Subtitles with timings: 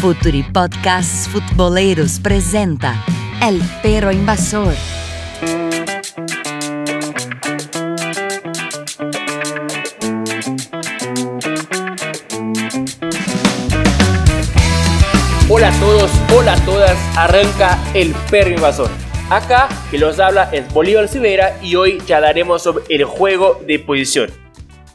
[0.00, 3.04] Futuri Podcasts Futboleros presenta
[3.46, 4.72] El Perro Invasor.
[15.50, 18.88] Hola a todos, hola a todas, arranca El Perro Invasor.
[19.28, 23.78] Acá que los habla es Bolívar Silveira y hoy ya hablaremos sobre el juego de
[23.78, 24.30] posición.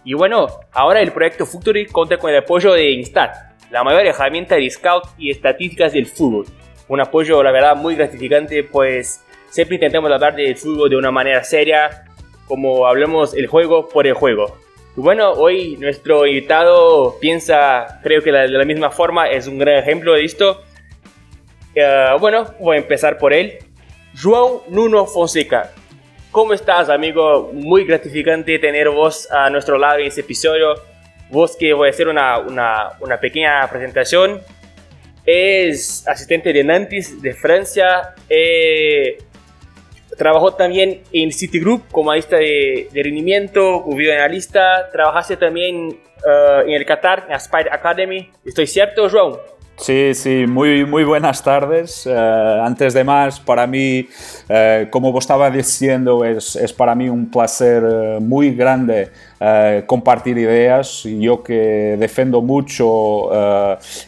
[0.03, 4.55] Y bueno, ahora el proyecto Futuri cuenta con el apoyo de Instat, la mayor herramienta
[4.55, 6.45] de scout y estadísticas del fútbol.
[6.87, 11.43] Un apoyo, la verdad, muy gratificante, pues siempre intentamos hablar del fútbol de una manera
[11.43, 12.05] seria,
[12.47, 14.57] como hablamos el juego por el juego.
[14.95, 19.77] Y bueno, hoy nuestro invitado piensa, creo que de la misma forma, es un gran
[19.77, 20.61] ejemplo de esto.
[21.73, 23.57] Eh, bueno, voy a empezar por él.
[24.15, 25.71] João Nuno Fonseca.
[26.31, 27.49] ¿Cómo estás, amigo?
[27.53, 30.75] Muy gratificante tener vos a nuestro lado en este episodio
[31.29, 34.41] Vos que voy a hacer una, una, una pequeña presentación.
[35.25, 38.13] Es asistente de Nantes de Francia.
[38.29, 39.17] Eh,
[40.17, 44.89] trabajó también en Citigroup como analista de, de rendimiento, videoanalista.
[44.91, 48.29] Trabajaste también uh, en el Qatar, en Aspire Academy.
[48.45, 49.39] ¿Estoy cierto, João?
[49.77, 52.05] Sí, sí, muy, muy buenas tardes.
[52.05, 54.07] Uh, antes de más, para mí,
[54.49, 59.11] uh, como vos estaba diciendo, es, es, para mí un placer uh, muy grande
[59.85, 61.03] compartir ideas.
[61.03, 63.29] Yo que defiendo mucho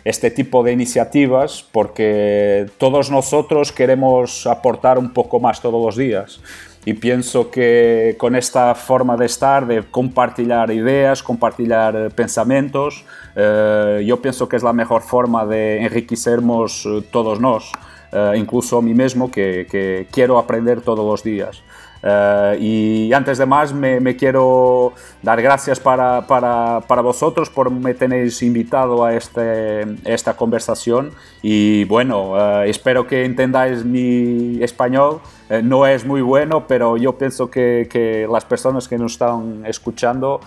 [0.04, 6.40] este tipo de iniciativas porque todos nosotros queremos aportar un poco más todos los días
[6.88, 11.70] y pienso que con esta forma de estar, de compartir ideas, compartir
[12.16, 13.04] pensamientos,
[13.36, 17.74] eh, yo pienso que es la mejor forma de enriquecernos eh, todos nos,
[18.14, 21.62] eh, incluso a mí mismo que, que quiero aprender todos los días.
[22.04, 24.94] Uh, y antes de más, me, me quiero
[25.24, 31.12] dar gracias para, para, para, vosotros por me tenéis invitado a este, esta conversación.
[31.42, 35.22] Y bueno, uh, espero que entendáis mi español.
[35.50, 39.66] Uh, no es muy bueno, pero yo pienso que, que las personas que nos están
[39.66, 40.42] escuchando,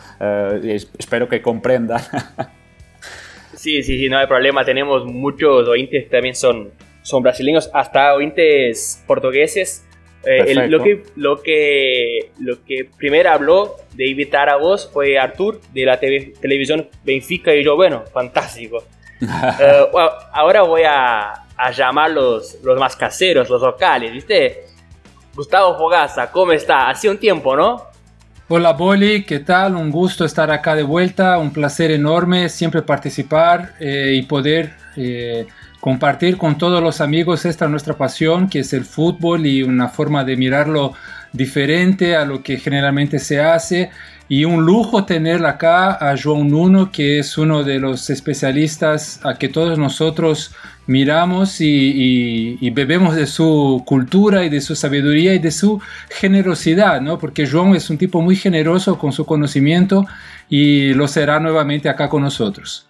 [0.99, 2.00] espero que comprendan.
[3.55, 4.65] sí, sí, sí, no hay problema.
[4.65, 6.71] Tenemos muchos oyentes también son,
[7.03, 9.84] son brasileños, hasta oyentes portugueses.
[10.25, 15.19] Eh, el, lo, que, lo, que, lo que primero habló de invitar a vos fue
[15.19, 18.84] Artur de la TV, televisión Benfica y yo, bueno, fantástico.
[19.22, 24.65] uh, well, ahora voy a, a, llamar los, los más caseros, los locales, ¿viste?
[25.41, 26.91] Gustavo Fogaza, ¿cómo está?
[26.91, 27.84] Hace un tiempo, ¿no?
[28.49, 29.75] Hola Boli, ¿qué tal?
[29.75, 35.47] Un gusto estar acá de vuelta, un placer enorme siempre participar eh, y poder eh,
[35.81, 40.25] compartir con todos los amigos esta nuestra pasión, que es el fútbol y una forma
[40.25, 40.93] de mirarlo
[41.33, 43.91] diferente a lo que generalmente se hace.
[44.28, 49.39] Y un lujo tener acá a João Nuno, que es uno de los especialistas a
[49.39, 50.55] que todos nosotros
[50.91, 57.01] miramos y, y, bebemos de su cultura y de su sabiduría y de su generosidad,
[57.01, 57.17] ¿no?
[57.17, 60.05] Porque João es un tipo muy generoso con su conocimiento
[60.49, 62.89] y lo será nuevamente acá con nosotros.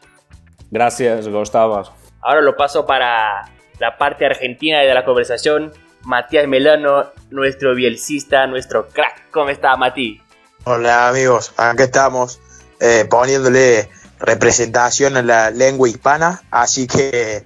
[0.70, 1.92] Gracias, Gustavo.
[2.22, 3.44] Ahora lo paso para
[3.78, 5.70] la parte argentina de la conversación.
[6.02, 9.30] Matías Melano, nuestro bielcista, nuestro crack.
[9.30, 10.22] ¿Cómo está, Mati?
[10.64, 11.52] Hola, amigos.
[11.58, 12.40] Acá estamos
[12.80, 13.90] eh, poniéndole
[14.20, 16.40] representación a la lengua hispana.
[16.50, 17.44] Así que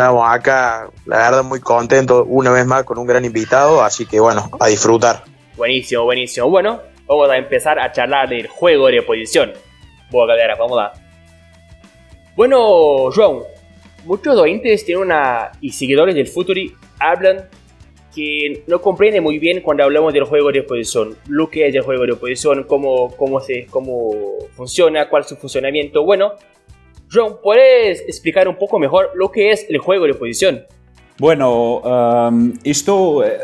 [0.00, 3.82] estamos acá, la verdad, muy contento una vez más con un gran invitado.
[3.82, 5.24] Así que bueno, a disfrutar.
[5.56, 6.48] Buenísimo, buenísimo.
[6.48, 9.52] Bueno, vamos a empezar a charlar del juego de posición.
[10.10, 10.92] Bueno, galera, vamos a.
[12.34, 13.44] Bueno, João,
[14.04, 17.48] muchos oyentes tienen una, y seguidores del Futuri hablan
[18.14, 21.82] que no comprenden muy bien cuando hablamos del juego de posición, lo que es el
[21.82, 24.12] juego de posición, cómo, cómo, se, cómo
[24.56, 26.02] funciona, cuál es su funcionamiento.
[26.04, 26.32] Bueno,
[27.12, 30.62] John, ¿puedes explicar un poco mejor lo que es el juego de posición?
[31.18, 33.40] Bueno, um, esto eh,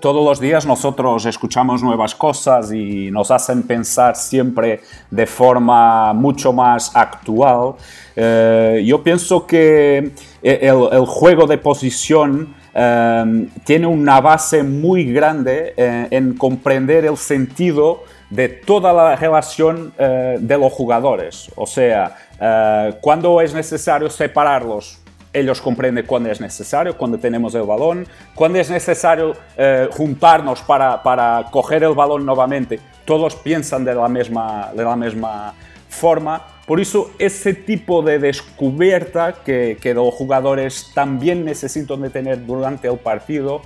[0.00, 6.52] todos los días nosotros escuchamos nuevas cosas y nos hacen pensar siempre de forma mucho
[6.52, 7.74] más actual.
[8.14, 10.12] Eh, yo pienso que
[10.42, 17.16] el, el juego de posición um, tiene una base muy grande eh, en comprender el
[17.16, 21.50] sentido de toda la relación eh, de los jugadores.
[21.54, 25.00] O sea, eh, cuando es necesario separarlos
[25.32, 31.02] ellos comprenden cuándo es necesario, cuando tenemos el balón, cuando es necesario eh, juntarnos para,
[31.02, 32.80] para, coger el balón nuevamente.
[33.04, 35.52] Todos piensan de la misma, de la misma
[35.90, 36.42] forma.
[36.66, 42.88] Por eso ese tipo de descubierta que, que los jugadores también necesitan de tener durante
[42.88, 43.60] el partido,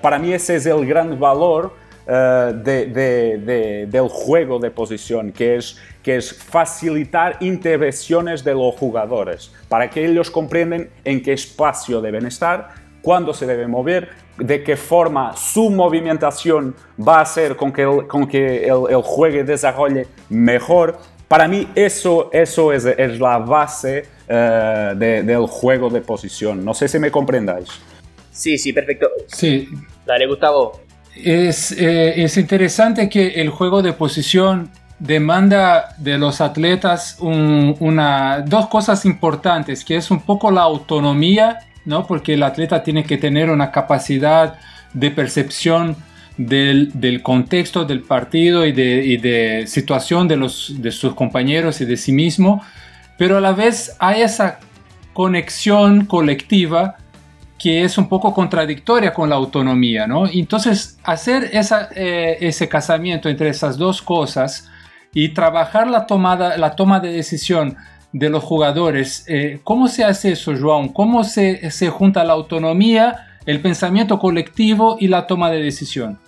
[0.00, 1.74] para mí ese es el gran valor
[2.06, 8.52] Uh, de, de, de, del juego de posición, que es que es facilitar intervenciones de
[8.52, 12.70] los jugadores, para que ellos comprenden en qué espacio deben estar,
[13.02, 14.08] cuándo se deben mover,
[14.38, 19.02] de qué forma su movimentación va a hacer con que el, con que el, el
[19.02, 20.98] juego desarrolle mejor.
[21.28, 26.64] Para mí eso, eso es, es la base eh, de, del juego de posición.
[26.64, 27.68] No sé si me comprendáis.
[28.32, 29.06] Sí, sí, perfecto.
[29.26, 29.68] Sí,
[30.06, 30.80] Dale, Gustavo.
[31.14, 38.40] Es, eh, es interesante que el juego de posición demanda de los atletas un- una,
[38.46, 42.06] dos cosas importantes, que es un poco la autonomía, ¿no?
[42.06, 44.58] porque el atleta tiene que tener una capacidad
[44.92, 45.96] de percepción
[46.36, 51.80] del, del contexto del partido y de, y de situación de, los, de sus compañeros
[51.80, 52.62] y de sí mismo,
[53.18, 54.58] pero a la vez hay esa
[55.12, 56.96] conexión colectiva
[57.60, 60.26] que es un poco contradictoria con la autonomía, ¿no?
[60.26, 64.70] Entonces, hacer esa, eh, ese casamiento entre esas dos cosas
[65.12, 67.76] y trabajar la, tomada, la toma de decisión
[68.12, 70.90] de los jugadores, eh, ¿cómo se hace eso, João?
[70.90, 76.18] ¿Cómo se, se junta la autonomía, el pensamiento colectivo y la toma de decisión?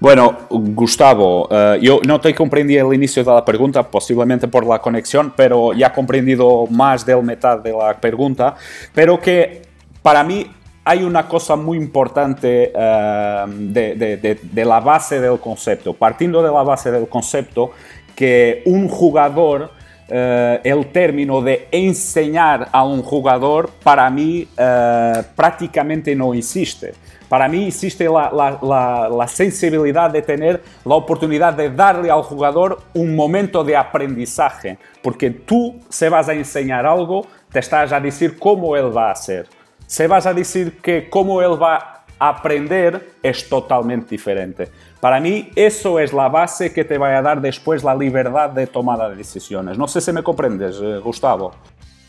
[0.00, 4.78] Bueno, Gustavo, eh, yo no te comprendí el inicio de la pregunta, posiblemente por la
[4.80, 8.54] conexión, pero ya he comprendido más del mitad de la pregunta,
[8.92, 9.62] pero que
[10.02, 10.46] para mí
[10.84, 16.90] hay una cosa muy importante eh, de, la base del concepto, partiendo de la base
[16.90, 17.70] del concepto
[18.14, 19.70] que un jugador,
[20.08, 26.92] eh, el término de enseñar a un jugador, para mí eh, prácticamente no existe.
[27.30, 33.16] Para mí existe la- la sensibilidad de tener la oportunidad de darle al jugador un
[33.16, 38.76] momento de aprendizaje, porque tú se vas a enseñar algo, te estás a decir cómo
[38.76, 39.48] él va a hacer.
[39.86, 44.68] Se vas a decir que cómo él va a aprender es totalmente diferente.
[45.00, 48.66] Para mí eso es la base que te va a dar después la libertad de
[48.66, 49.76] tomada de decisiones.
[49.76, 51.52] No sé si me comprendes, eh, Gustavo.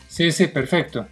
[0.08, 1.04] Sí, sí, perfecto.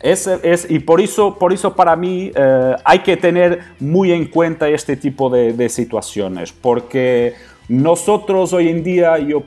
[0.00, 4.26] Es, es- y por eso, por eso para mí eh, hay que tener muy en
[4.26, 7.34] cuenta este tipo de, de situaciones, porque
[7.68, 9.44] nosotros hoy en día, yo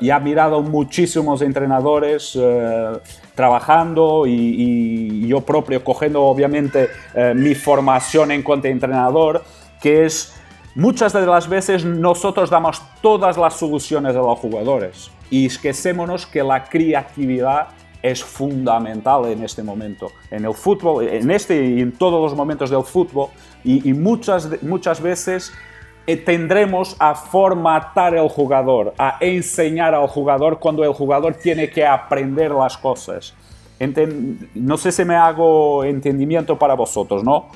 [0.00, 2.92] ya he mirado muchísimos entrenadores eh,
[3.34, 9.42] trabajando y, yo propio cogiendo obviamente eh, mi formación en cuanto a entrenador,
[9.80, 10.34] que es
[10.74, 16.42] muchas de las veces nosotros damos todas las soluciones a los jugadores y esquecémonos que
[16.42, 17.68] la creatividad
[18.02, 22.68] es fundamental en este momento, en el fútbol, en este y en todos los momentos
[22.68, 23.28] del fútbol,
[23.64, 25.52] y, y muchas, muchas veces
[26.06, 32.50] tendremos a formatar el jugador, a enseñar al jugador cuando el jugador tiene que aprender
[32.50, 33.34] las cosas.
[33.80, 37.48] Enten- no sé si me hago entendimiento para vosotros, ¿no?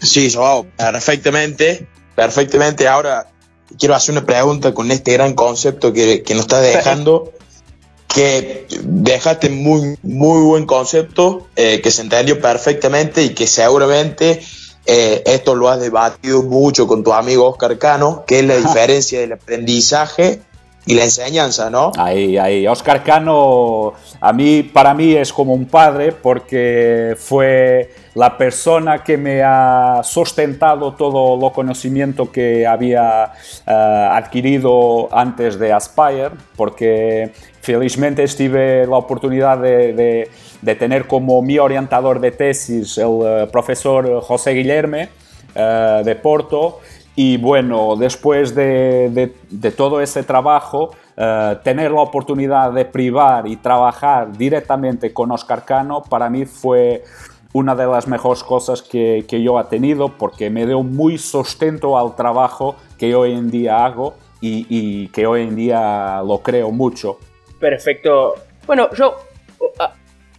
[0.00, 1.86] Sí, Joao, perfectamente,
[2.16, 2.88] perfectamente.
[2.88, 3.26] Ahora
[3.78, 7.32] quiero hacer una pregunta con este gran concepto que, que nos está dejando,
[8.12, 14.42] que dejaste muy, muy buen concepto, eh, que se entendió perfectamente y que seguramente
[14.86, 19.20] eh, esto lo has debatido mucho con tu amigo Oscar Cano, que es la diferencia
[19.20, 20.42] del aprendizaje
[20.84, 21.92] y la enseñanza, ¿no?
[21.96, 22.66] Ahí, ahí.
[22.66, 29.16] Oscar Cano, a mí, para mí es como un padre porque fue la persona que
[29.16, 33.32] me ha sustentado todo lo conocimiento que había
[33.66, 40.30] eh, adquirido antes de Aspire, porque felizmente tuve la oportunidad de, de-
[40.62, 45.08] de tener como mi orientador de tesis el eh, profesor José Guillerme
[45.54, 46.80] eh, de Porto.
[47.14, 49.32] Y bueno, después de,
[49.76, 56.02] todo ese trabajo, eh, tener la oportunidad de privar y trabajar directamente con Oscar Cano,
[56.02, 57.04] para mí fue
[57.52, 62.16] una de las mejores cosas que, yo he tenido, porque me dio muy sustento al
[62.16, 67.18] trabajo que hoy en día hago y, que hoy en día lo creo mucho.
[67.60, 68.34] Perfecto.
[68.66, 69.16] Bueno, yo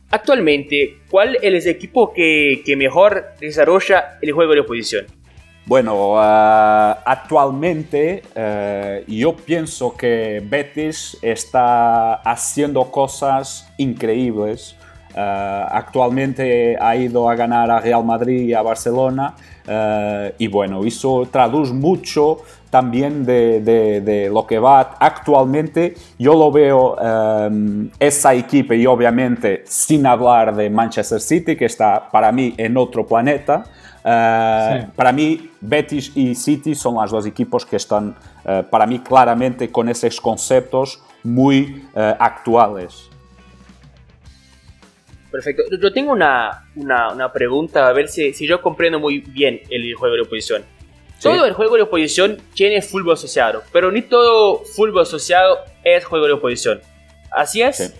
[0.09, 5.22] actualmente, ¿cuál es el equipo que, que mejor desarrolla el juego de oposición?
[5.65, 14.75] Bueno, ah, actualmente eh, yo pienso que Betis está haciendo cosas increíbles.
[15.15, 20.83] Ah, actualmente ha ido a ganar a Real Madrid y a Barcelona eh, y bueno,
[20.83, 22.39] eso traduce mucho
[22.69, 25.93] también de, lo que va actualmente.
[26.19, 32.09] Yo lo veo eh, esa equipa y obviamente sin hablar de Manchester City que está
[32.11, 33.63] para mí en otro planeta.
[34.03, 34.87] Sí.
[34.95, 39.71] Para mí, Betis y City son los dos equipos que están, eh, para mí, claramente
[39.71, 43.09] con esos conceptos muy eh, actuales.
[45.31, 45.63] Perfecto.
[45.81, 49.93] Yo- tengo una, una, una pregunta, a ver si, si yo comprendo muy bien el
[49.95, 50.63] juego de oposición.
[51.21, 56.25] Todo el juego de oposición tiene fútbol asociado, pero ni todo fútbol asociado es juego
[56.27, 56.81] de oposición.
[57.31, 57.95] ¿Así es?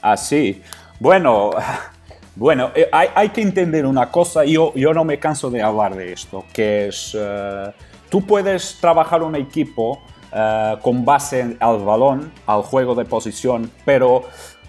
[0.00, 0.62] Así.
[0.98, 1.50] Bueno,
[2.36, 6.12] bueno eh, hay, que entender una cosa, yo, yo no me canso de hablar de
[6.12, 7.72] esto, que es, eh,
[8.08, 14.24] tú puedes trabajar un equipo eh, con base al balón, al juego de posición, pero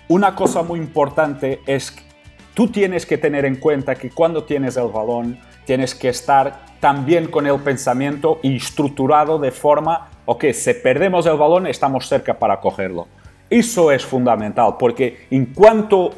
[0.07, 2.03] una cosa muy importante es que
[2.53, 7.27] tú tienes que tener en cuenta que cuando tienes el balón, tienes que estar también
[7.27, 13.07] con el pensamiento estructurado de forma, ok, si perdemos el balón estamos cerca para cogerlo.
[13.49, 16.11] Eso es fundamental, porque en cuanto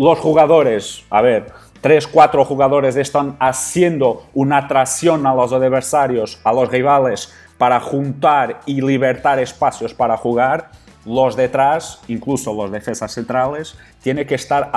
[0.00, 1.52] los jugadores, a ver,
[1.82, 8.62] tres, cuatro jugadores están haciendo una atracción a los adversarios, a los rivales, para juntar
[8.64, 10.70] y libertar espacios para jugar,
[11.04, 14.70] los detrás, incluso los defensas centrales, tienen que estar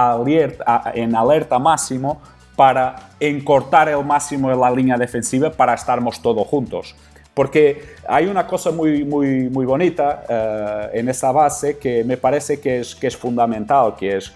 [0.93, 2.21] en alerta máximo
[2.57, 6.97] para encortar el máximo de la línea defensiva para estarmos todos juntos.
[7.33, 12.59] Porque hay una cosa muy, muy, muy bonita eh, en esa base que me parece
[12.59, 14.33] que es, que es fundamental, que es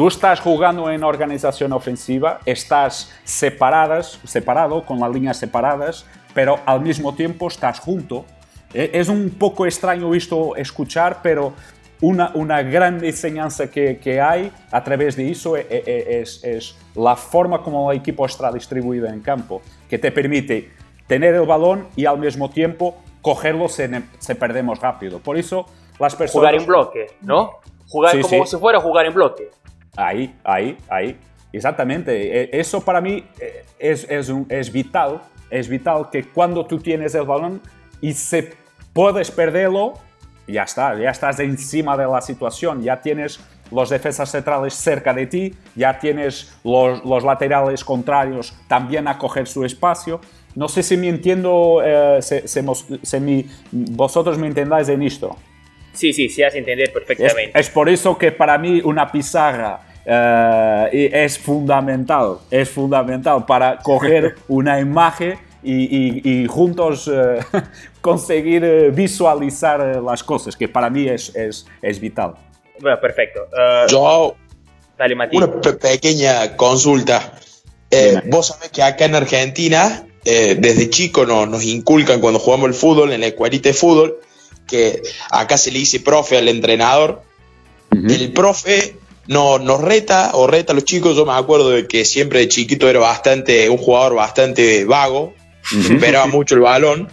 [0.00, 6.80] tú estás jugando en organización ofensiva, estás separadas, separado, con las líneas separadas, pero al
[6.80, 8.24] mismo tiempo estás junto.
[8.72, 11.52] E, es un poco extraño visto escuchar, pero
[12.00, 16.78] una, una gran enseñanza que, que, hay a través de eso e, e, es, es,
[16.94, 20.70] la forma como el equipo está distribuido en campo, que te permite
[21.06, 23.82] tener el balón y al mismo tiempo cogerlo si,
[24.18, 25.18] se perdemos rápido.
[25.18, 25.66] Por eso
[25.98, 26.32] las personas...
[26.32, 27.58] Jugar en bloque, ¿no?
[27.86, 29.50] Jugar como si fuera jugar en bloque.
[30.00, 31.16] Ahí, ahí, ahí.
[31.52, 32.58] Exactamente.
[32.58, 35.20] Eso para mí eh, es, es, un, es vital.
[35.50, 37.60] Es vital que cuando tú tienes el balón
[38.00, 38.54] y se
[38.92, 39.94] puedes perderlo,
[40.46, 43.40] ya está, ya estás encima de la situación, ya tienes
[43.70, 49.46] los defensas centrales cerca de ti, ya tienes los, los laterales contrarios también a coger
[49.46, 50.20] su espacio.
[50.54, 55.36] No sé si me entiendo, eh, si, vosotros me entendáis en esto.
[55.92, 57.58] Sí, sí, se hace entender perfectamente.
[57.58, 64.36] Es, por eso que para mí una pizarra eh, es fundamental, es fundamental para coger
[64.48, 67.40] una imagen y, juntos eh,
[68.00, 72.34] conseguir eh, visualizar las cosas, que para mí es, es, es vital.
[72.80, 73.40] Bueno, perfecto.
[73.88, 74.36] Yo,
[74.96, 77.34] dale, una pequeña consulta.
[78.26, 83.20] vos sabés que acá en Argentina, desde chico nos inculcan cuando jugamos el fútbol, en
[83.20, 84.18] la escuelita de fútbol,
[84.66, 87.22] que acá se le dice profe al entrenador.
[87.92, 88.96] El profe
[89.26, 91.16] no, nos reta o reta a los chicos.
[91.16, 95.34] Yo me acuerdo de que siempre de chiquito era bastante, un jugador bastante vago,
[95.72, 97.08] esperaba mucho el balón.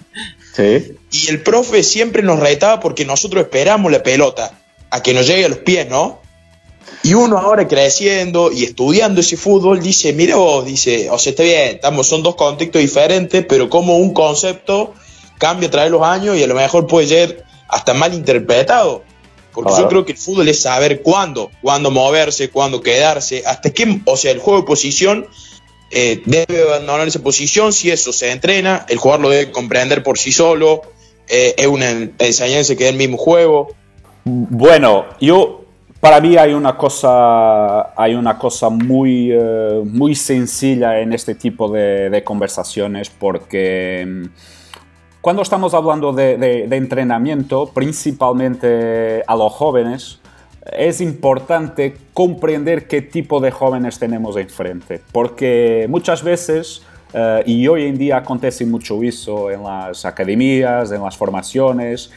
[1.11, 4.51] Y el profe siempre nos retaba porque nosotros esperamos la pelota
[4.89, 6.21] a que nos llegue a los pies, ¿no?
[7.03, 11.43] Y uno ahora creciendo y estudiando ese fútbol dice, mira vos, dice, o sea, está
[11.43, 14.93] bien, estamos, son dos contextos diferentes, pero como un concepto
[15.37, 19.03] cambia a través de los años y a lo mejor puede ser hasta mal interpretado.
[19.57, 24.01] Porque yo creo que el fútbol es saber cuándo, cuándo moverse, cuándo quedarse, hasta qué,
[24.05, 25.27] o sea, el juego de posición
[25.89, 30.19] eh, debe abandonar esa posición si eso se entrena, el jugador lo debe comprender por
[30.19, 30.83] sí solo,
[31.27, 33.69] eh, es una enseñanza que es el mismo juego.
[34.25, 35.65] Bueno, yo
[35.99, 41.67] para mí hay una cosa, hay una cosa muy, eh, muy sencilla en este tipo
[41.67, 44.25] de, conversaciones porque mm,
[45.27, 50.21] cuando estamos hablando de entrenamiento, principalmente a los jóvenes,
[50.71, 56.81] es importante comprender qué tipo de jóvenes tenemos enfrente, porque muchas veces,
[57.11, 62.09] eh, y hoy en día acontece mucho eso en las academias, en las formaciones,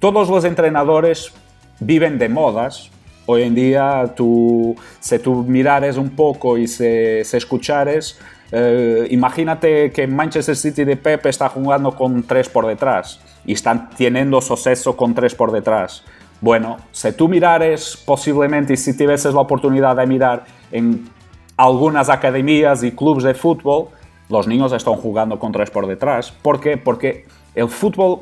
[0.00, 1.30] todos los entrenadores
[1.78, 2.90] viven de modas.
[3.26, 8.18] Hoy en día, tú, si tú mirares un poco y si, escuchares,
[8.52, 13.90] eh, imagínate que Manchester City de Pep está jugando con tres por detrás y están
[13.90, 16.04] teniendo suceso con tres por detrás.
[16.40, 21.08] Bueno, si tú mirares posiblemente y si tuvieses la oportunidad de mirar en
[21.56, 23.88] algunas academias y clubes de fútbol,
[24.28, 26.30] los niños están jugando con tres por detrás.
[26.30, 26.76] ¿Por qué?
[26.76, 28.20] Porque el fútbol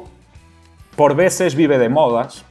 [0.97, 2.45] por veces vive de modas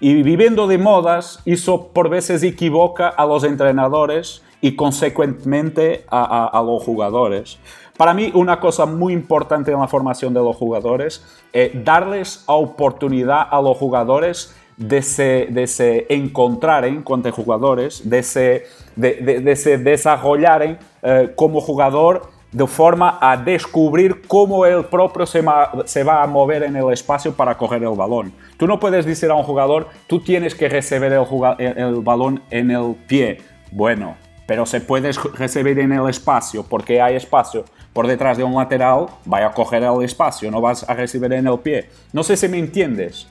[0.00, 6.82] y viviendo de modas, eso por veces equivoca a los entrenadores y consecuentemente a, los
[6.82, 7.58] jugadores.
[7.96, 13.46] Para mí, una cosa muy importante en la formación de los jugadores es darles oportunidad
[13.50, 20.78] a los jugadores de se, de se encontrar entre jugadores, de se, de, se desarrollar
[21.02, 25.44] eh, como jugador de forma a descubrir cómo él propio se,
[25.84, 28.32] se, va a mover en el espacio para coger el balón.
[28.56, 31.12] Tú no puedes decir a un jugador, tú tienes que recibir
[31.58, 33.38] el, balón en el pie.
[33.70, 38.54] Bueno, pero se puede recibir en el espacio, porque hay espacio por detrás de un
[38.54, 41.88] lateral, vaya a coger el espacio, no vas a recibir en el pie.
[42.12, 43.26] No sé si me entiendes.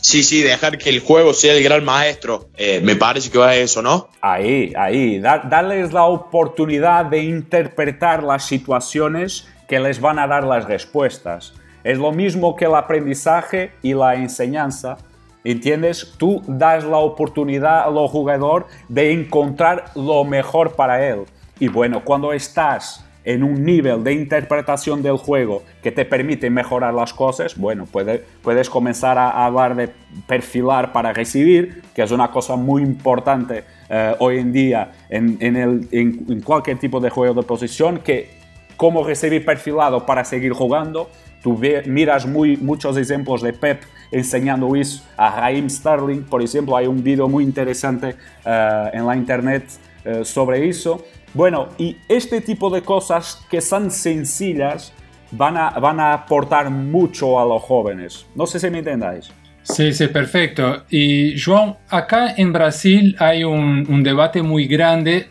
[0.00, 2.48] Sí, sí, dejar que el juego sea el gran maestro.
[2.56, 4.08] Eh, me parece que va a eso, ¿no?
[4.20, 5.18] Ahí, ahí.
[5.18, 11.54] darles la oportunidad de interpretar las situaciones que les van a dar las respuestas.
[11.84, 14.98] Es lo mismo que el aprendizaje y la enseñanza.
[15.44, 16.14] ¿Entiendes?
[16.16, 21.24] Tú das la oportunidad al jugador de encontrar lo mejor para él.
[21.60, 26.92] Y bueno, cuando estás en un nivel de interpretación del juego que te permite mejorar
[26.94, 29.90] las cosas, bueno, puedes comenzar a hablar de
[30.26, 35.88] perfilar para recibir, que es una cosa muy importante eh, hoy en día en, el,
[35.90, 38.30] en, cualquier tipo de juego de posición, que
[38.76, 41.08] cómo recibir perfilado para seguir jugando.
[41.44, 46.86] Tú miras muy, muchos ejemplos de Pep enseñando eso a Raheem Sterling, por ejemplo, hay
[46.86, 48.14] un vídeo muy interesante
[48.46, 49.64] eh, en la internet
[50.06, 51.04] eh, sobre eso.
[51.34, 54.94] Bueno, y este tipo de cosas que son sencillas
[55.32, 58.24] van a, van a aportar mucho a los jóvenes.
[58.34, 59.30] No sé si me entendáis.
[59.64, 60.84] Sí, sí, perfecto.
[60.88, 65.28] Y João, acá en Brasil hay un, un debate muy grande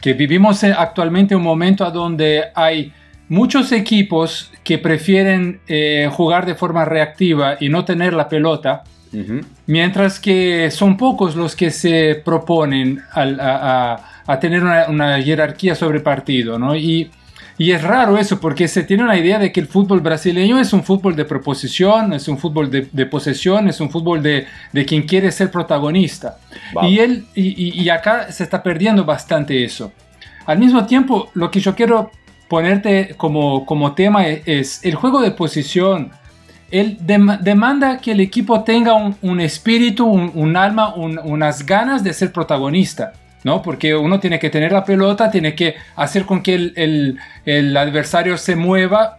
[0.00, 2.92] que vivimos actualmente un momento donde hay
[3.28, 8.84] muchos equipos que prefieren eh, jugar de forma reactiva y no tener la pelota,
[9.66, 16.76] mientras que son pocos los que se proponen a, tener una, jerarquía sobre partido, ¿no?
[16.76, 17.10] Y,
[17.58, 20.84] es raro eso porque se tiene una idea de que el fútbol brasileño es un
[20.84, 24.46] fútbol de proposición, es un fútbol de, posesión, es un fútbol de,
[24.86, 26.38] quien quiere ser protagonista.
[26.82, 29.92] Y, él, y acá se está perdiendo bastante eso.
[30.46, 32.12] Al mismo tiempo, lo que yo quiero
[32.48, 36.10] ponerte como, como tema es, el juego de posición.
[36.70, 43.12] Él demanda que el equipo tenga un, espíritu, un, alma, unas ganas de ser protagonista.
[43.44, 43.62] ¿no?
[43.62, 48.36] Porque uno tiene que tener la pelota, tiene que hacer con que el, el, adversario
[48.36, 49.18] se mueva.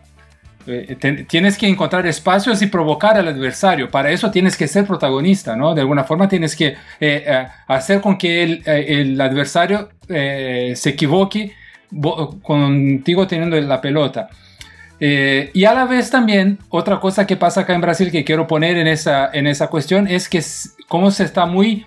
[0.68, 3.90] Eh, tienes que encontrar espacios y provocar al adversario.
[3.90, 5.74] Para eso tienes que ser protagonista, ¿no?
[5.74, 11.54] De alguna forma tienes que eh, eh, hacer con que el, el adversario se equivoque
[12.42, 14.30] contigo teniendo la pelota.
[15.00, 18.48] Eh, y a la vez también, otra cosa que pasa acá en Brasil que quiero
[18.48, 20.42] poner en esa, en esa cuestión es que
[20.88, 21.86] cómo se está muy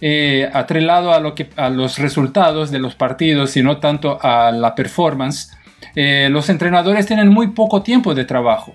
[0.00, 4.52] eh, atrelado a, lo que, a los resultados de los partidos y no tanto a
[4.52, 5.52] la performance,
[5.96, 8.72] eh, los entrenadores tienen muy poco tiempo de trabajo.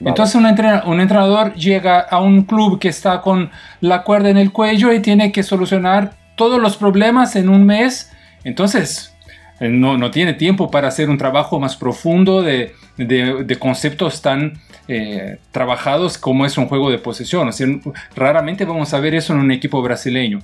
[0.00, 4.52] Entonces un, un, entrenador llega a un club que está con la cuerda en el
[4.52, 8.12] cuello y tiene que solucionar todos los problemas en un mes.
[8.44, 9.15] Entonces
[9.60, 15.38] no, no, tiene tiempo para hacer un trabajo más profundo de, de, conceptos tan eh,
[15.50, 17.48] trabajados como es un juego de posesión.
[17.48, 17.66] O sea,
[18.14, 20.40] raramente vamos a ver eso en un equipo brasileño.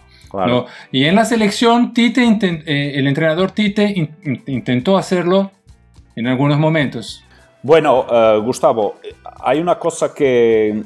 [0.91, 2.23] Y en la selección, Tite,
[2.65, 4.11] eh, el entrenador Tite
[4.47, 5.51] intentó hacerlo
[6.17, 7.23] en algunos momentos.
[7.63, 8.07] Bueno,
[8.43, 8.97] Gustavo,
[9.41, 10.83] hay una cosa que...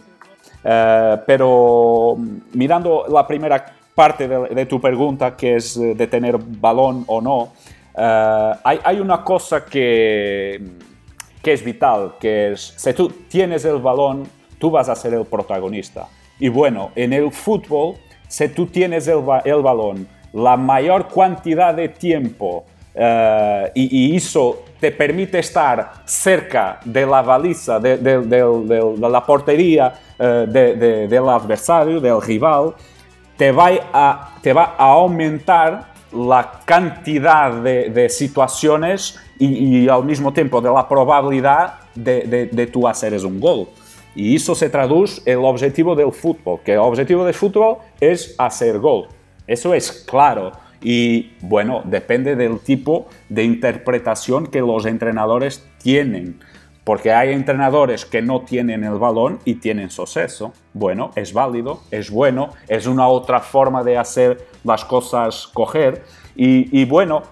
[0.63, 2.17] pero
[2.53, 7.53] mirando la primera parte de, de, tu pregunta, que es de tener balón o no,
[7.97, 10.61] eh, hay, una cosa que,
[11.43, 14.25] es vital, que es, si tú tienes el balón,
[14.59, 16.07] tú vas a ser el protagonista.
[16.39, 17.95] Y bueno, en el fútbol,
[18.29, 25.39] si tú tienes el, balón, la mayor cantidad de tiempo eh, y, eso te permite
[25.39, 32.75] estar cerca de la baliza, de, de, la portería eh, del adversario, del rival,
[33.37, 40.61] te va, a, te va a aumentar la cantidad de, situaciones y, al mismo tiempo
[40.61, 43.69] de la probabilidad de, de, tú hacer un gol.
[44.15, 48.79] Y eso se traduce el objetivo del fútbol, que el objetivo del fútbol es hacer
[48.79, 49.09] gol.
[49.47, 50.53] Eso es claro.
[50.81, 56.39] Y bueno, depende del tipo de interpretación que los entrenadores tienen
[56.87, 60.53] porque hay entrenadores que no tienen el balón y tienen suceso.
[60.73, 66.05] Bueno, es válido, es bueno, es una otra forma de hacer las cosas coger.
[66.35, 67.23] Y, bueno,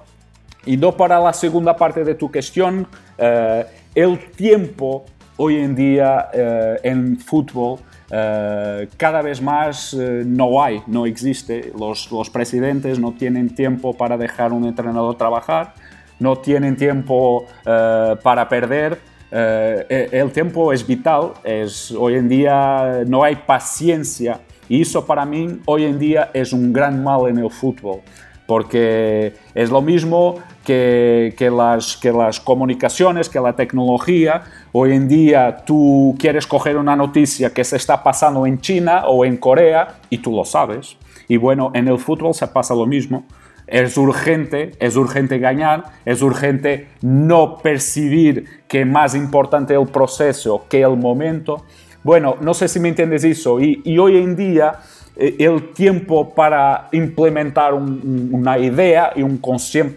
[0.64, 2.86] y no para la segunda parte de tu cuestión,
[3.18, 5.04] eh, el tiempo
[5.36, 11.72] hoy en día eh, en fútbol eh, cada vez más no hay, no existe.
[11.78, 15.74] Los, los presidentes no tienen tiempo para dejar un entrenador trabajar,
[16.18, 23.34] no tienen tiempo para perder el tiempo es vital, es, hoy en día no hay
[23.34, 28.00] paciencia y eso para mí hoy en día es un gran mal en el fútbol,
[28.46, 34.42] porque es lo mismo que, que, las, que las comunicaciones, que la tecnología.
[34.72, 39.24] Hoy en día tú quieres coger una noticia que se está pasando en China o
[39.24, 40.96] en Corea y tú lo sabes.
[41.28, 43.24] Y bueno, en el fútbol se pasa lo mismo.
[43.66, 50.82] es urgente, es urgente ganar, es urgente no percibir que más importante el proceso que
[50.82, 51.64] el momento.
[52.04, 53.58] Bueno, no sé si me entiendes eso.
[53.60, 54.74] Y, hoy en día
[55.16, 59.40] eh, el tiempo para implementar una idea y un,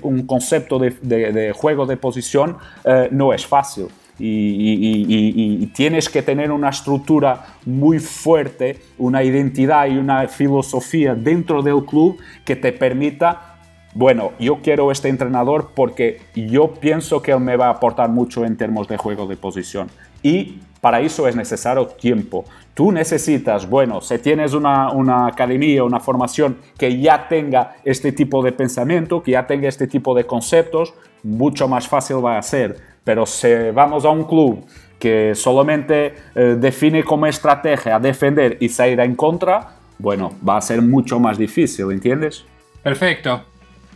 [0.02, 3.88] un concepto de, juego de posición eh, no es fácil.
[4.20, 11.84] Y, tienes que tener una estructura muy fuerte, una identidad y una filosofía dentro del
[11.86, 13.54] club que te permita
[13.94, 18.46] bueno, yo quiero este entrenador porque yo pienso que él me va a aportar mucho
[18.46, 19.90] en términos de juego de posición.
[20.22, 22.46] Y para eso es necesario tiempo.
[22.74, 28.44] Tú necesitas, bueno, si tienes una, una, academia, una formación que ya tenga este tipo
[28.44, 32.78] de pensamiento, que ya tenga este tipo de conceptos, mucho más fácil va a ser.
[33.04, 34.66] Pero si vamos a un club
[35.00, 40.62] que solamente eh, define como estrategia a defender y salir en contra, bueno, va a
[40.62, 42.46] ser mucho más difícil, ¿entiendes?
[42.84, 43.44] Perfecto.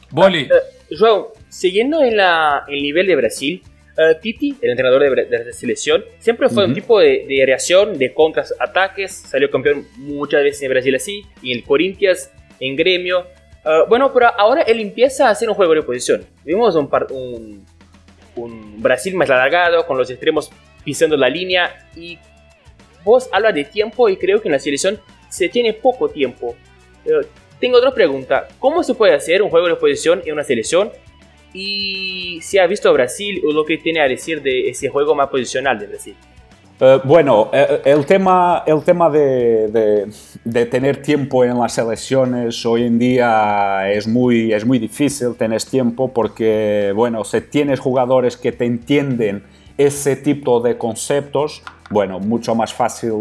[0.10, 0.46] Boli.
[0.46, 3.64] Uh, João, siguiendo en la, el nivel de Brasil,
[3.98, 7.98] uh, Titi, el entrenador de, de, la selección, siempre fue un tipo de, de, reacción,
[7.98, 9.12] de contraataques.
[9.12, 13.28] Salió campeón muchas veces en Brasil así, y en el Corinthians, en gremio.
[13.64, 16.26] Uh, bueno, pero ahora él empieza a hacer un juego de oposición.
[16.44, 17.66] Vimos un, un,
[18.36, 20.50] un Brasil más alargado, con los extremos
[20.84, 21.88] pisando la línea.
[21.96, 22.18] Y
[23.04, 25.00] vos hablas de tiempo, y creo que en la selección
[25.30, 26.56] se tiene poco tiempo.
[27.60, 28.48] Tengo otra pregunta.
[28.60, 30.92] ¿Cómo se puede hacer un juego de oposición en una selección?
[31.54, 35.30] Y si ha visto Brasil o lo que tiene a decir de ese juego más
[35.30, 36.16] posicional de Brasil.
[36.80, 40.10] Uh, bueno, eh, el tema, el tema de,
[40.44, 45.62] de, tener tiempo en las selecciones hoy en día es muy, es muy difícil tener
[45.62, 49.44] tiempo porque, bueno, si tienes jugadores que te entienden
[49.78, 51.62] ese tipo de conceptos,
[51.92, 53.12] bueno, mucho más fácil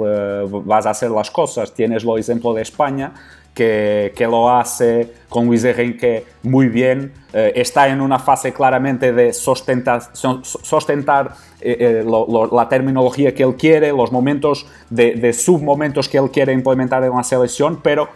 [0.65, 1.75] vas a hacer las cosas.
[1.75, 3.13] Tienes el ejemplo de España,
[3.55, 7.13] que, que, lo hace con Luis Enrique muy bien.
[7.33, 12.05] Eh, está en una fase claramente de sostentar, sostentar eh, eh,
[12.53, 17.15] la terminología que él quiere, los momentos de, de submomentos que él quiere implementar en
[17.15, 18.09] la selección, pero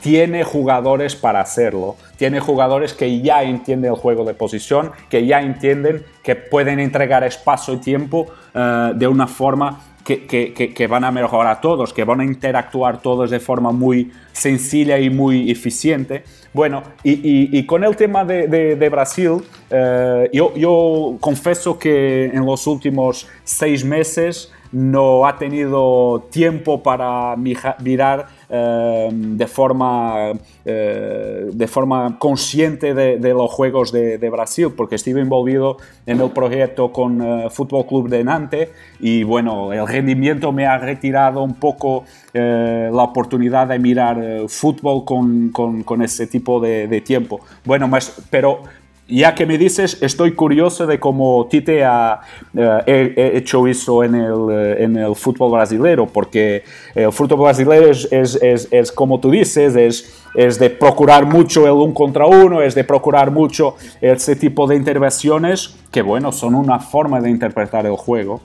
[0.00, 1.96] tiene jugadores para hacerlo.
[2.16, 7.24] Tiene jugadores que ya entienden el juego de posición, que ya entienden que pueden entregar
[7.24, 13.02] espacio y tiempo de una forma que, van a mejorar todos, que van a interactuar
[13.02, 16.22] todos de forma muy sencilla y muy eficiente.
[16.52, 23.26] Bueno, y, con el tema de, Brasil, eh, yo, yo confieso que en los últimos
[23.42, 30.32] seis meses no ha tenido tiempo para mirar eh, de, forma,
[30.64, 36.92] eh, de forma consciente de, los Juegos de, Brasil, porque estuve envolvido en el proyecto
[36.92, 38.68] con uh, Fútbol Club de Nantes
[39.00, 45.48] y bueno, el rendimiento me ha retirado un poco la oportunidad de mirar fútbol con,
[45.48, 47.40] con, con, ese tipo de, tiempo.
[47.64, 47.90] Bueno,
[48.28, 48.60] pero
[49.08, 52.20] ya que me dices, estoy curioso de cómo Tite ha
[52.54, 56.64] eh, hecho eso en el, eh, en el, fútbol brasileño, porque
[56.94, 61.72] el fútbol brasileño es, es, es, como tú dices, es, es de procurar mucho el
[61.72, 66.80] un contra uno, es de procurar mucho ese tipo de intervenciones que, bueno, son una
[66.80, 68.40] forma de interpretar el juego.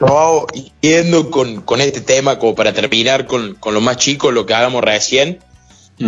[0.00, 0.46] No,
[0.80, 4.54] yendo con, con, este tema, como para terminar con, con, lo más chico, lo que
[4.54, 5.38] hagamos recién,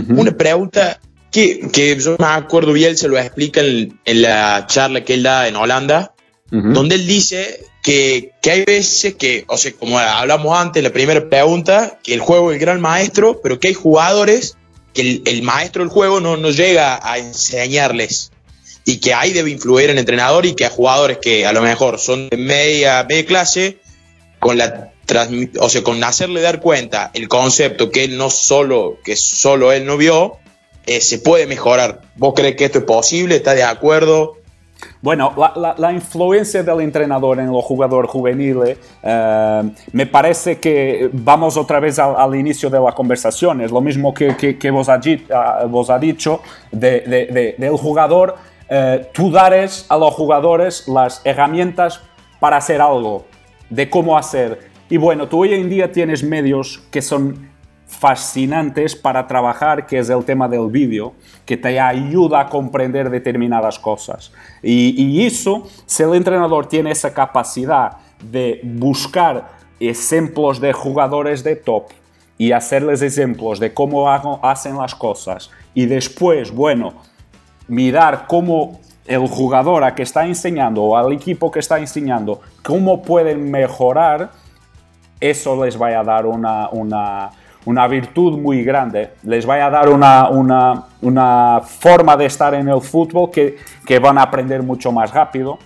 [0.08, 0.98] una pregunta
[1.32, 5.22] que, que, yo me acuerdo bien, se lo explica en, en, la charla que él
[5.22, 6.14] da en Holanda,
[6.50, 11.30] donde él dice que, que, hay veces que, o sea, como hablamos antes, la primera
[11.30, 14.58] pregunta, que el juego es el gran maestro, pero que hay jugadores
[14.92, 18.32] que el, el maestro del juego no, no llega a enseñarles
[18.84, 21.98] y que ahí debe influir el entrenador y que hay jugadores que a lo mejor
[21.98, 23.78] son de media, media clase,
[24.38, 24.92] con la
[25.60, 29.84] o sea, con hacerle dar cuenta el concepto que él no solo, que solo él
[29.84, 30.38] no vio,
[30.86, 32.00] eh, se puede mejorar.
[32.16, 33.36] ¿Vos crees que esto es posible?
[33.36, 34.36] ¿Estás de acuerdo?
[35.00, 35.32] Bueno,
[35.78, 41.98] la, influencia del entrenador en los jugadores juveniles eh, me parece que vamos otra vez
[41.98, 43.60] al, inicio de la conversación.
[43.60, 46.40] Es lo mismo que, que vos, ha, dicho
[46.70, 48.36] de, de, de, del jugador.
[48.68, 52.00] Eh, tú dares a los jugadores las herramientas
[52.40, 53.24] para hacer algo,
[53.70, 54.70] de cómo hacer.
[54.88, 57.51] Y bueno, tú hoy en día tienes medios que son
[57.92, 61.12] fascinantes para trabajar, que es el tema del vídeo,
[61.44, 64.32] que te ayuda a comprender determinadas cosas.
[64.62, 71.90] Y, eso, si el entrenador tiene esa capacidad de buscar ejemplos de jugadores de top
[72.38, 76.94] y hacerles ejemplos de cómo hacen las cosas, y después, bueno,
[77.68, 83.02] mirar cómo el jugador a que está enseñando o al equipo que está enseñando, cómo
[83.02, 84.30] pueden mejorar,
[85.20, 87.30] eso les va a dar una
[87.64, 92.68] una virtud muy grande, les va a dar una, una, una forma de estar en
[92.68, 95.58] el fútbol que, que, van a aprender mucho más rápido.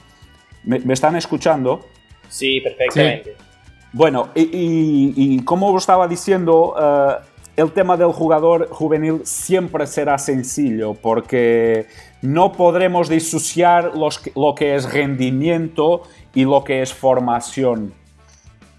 [0.65, 1.87] ¿Me, me están escuchando?
[2.29, 3.37] Sí, perfectamente.
[3.37, 3.45] Sí.
[3.93, 7.23] Bueno, y, y, y, como os estaba diciendo, uh,
[7.57, 11.87] el tema del jugador juvenil siempre será sencillo porque
[12.21, 16.03] no podremos disociar los, lo que es rendimiento
[16.35, 17.95] y lo que es formación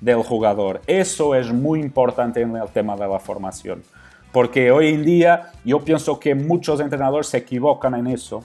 [0.02, 0.82] del jugador.
[0.88, 3.84] Eso es muy importante en el tema de la formación.
[4.32, 8.44] Porque hoy en día yo pienso que muchos entrenadores se equivocan en eso.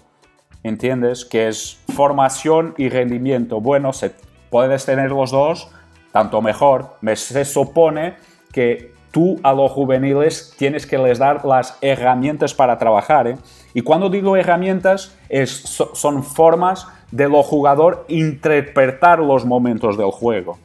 [0.62, 1.25] ¿Entiendes?
[1.25, 3.61] Que es formación y rendimiento.
[3.61, 4.12] Bueno, se,
[4.49, 5.69] puedes tener los dos,
[6.12, 6.95] tanto mejor.
[7.15, 8.15] Se supone
[8.53, 13.27] que tú a los juveniles tienes que les dar las herramientas para trabajar.
[13.27, 13.37] ¿eh?
[13.75, 20.59] Y cuando digo herramientas, es, son formas de los jugador interpretar los momentos del juego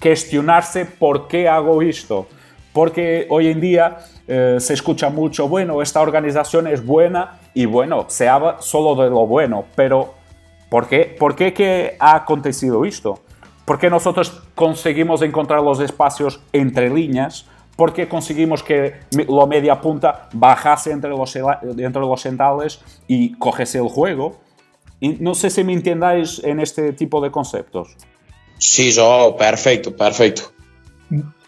[0.00, 2.26] cuestionarse por qué hago esto.
[2.72, 8.06] Porque hoy en día eh, se escucha mucho, bueno, esta organización es buena y bueno,
[8.08, 10.14] se habla solo de lo bueno, pero
[10.68, 13.20] ¿por qué, ¿por qué que ha acontecido esto?
[13.64, 18.94] Porque nosotros conseguimos encontrar los espacios entre líneas, porque conseguimos que
[19.28, 24.36] la media punta bajase entre los, entre los centrales y cogiese el juego.
[24.98, 27.96] Y no sé si me entiendáis en este tipo de conceptos.
[28.58, 30.52] Sí, yo, perfecto, perfecto.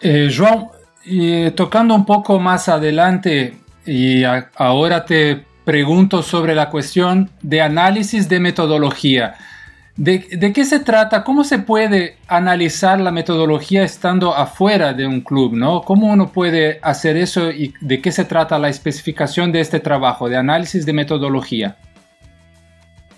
[0.01, 0.71] Eh, João,
[1.07, 7.61] eh, tocando un poco más adelante, y a, ahora te pregunto sobre la cuestión de
[7.61, 9.35] análisis de metodología.
[9.97, 11.25] ¿De, ¿De, qué se trata?
[11.25, 15.55] ¿Cómo se puede analizar la metodología estando afuera de un club?
[15.55, 15.83] ¿no?
[15.83, 20.29] ¿Cómo uno puede hacer eso y de qué se trata la especificación de este trabajo
[20.29, 21.77] de análisis de metodología?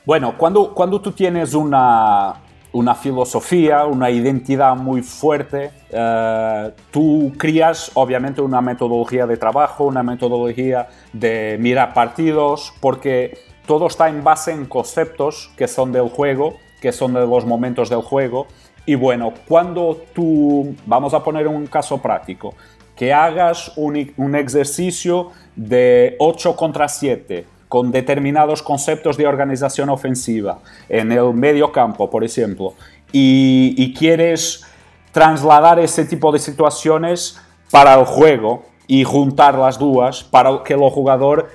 [0.07, 2.37] Bueno, cuando, cuando tú tienes una,
[2.73, 5.71] una filosofía, una identidad muy fuerte.
[5.93, 13.87] Uh, tú crías obviamente una metodología de trabajo, una metodología de mirar partidos, porque todo
[13.87, 18.03] está en base en conceptos que son del juego, que son de los momentos del
[18.03, 18.47] juego.
[18.87, 22.55] Y bueno, cuando tú, vamos a poner un caso práctico,
[22.97, 30.59] que hagas un, un ejercicio de 8 contra 7, con determinados conceptos de organización ofensiva
[30.89, 32.75] en el medio campo, por ejemplo,
[33.13, 34.67] y, quieres
[35.13, 40.81] trasladar ese tipo de situaciones para el juego y juntar las dos para que el
[40.81, 41.49] jugador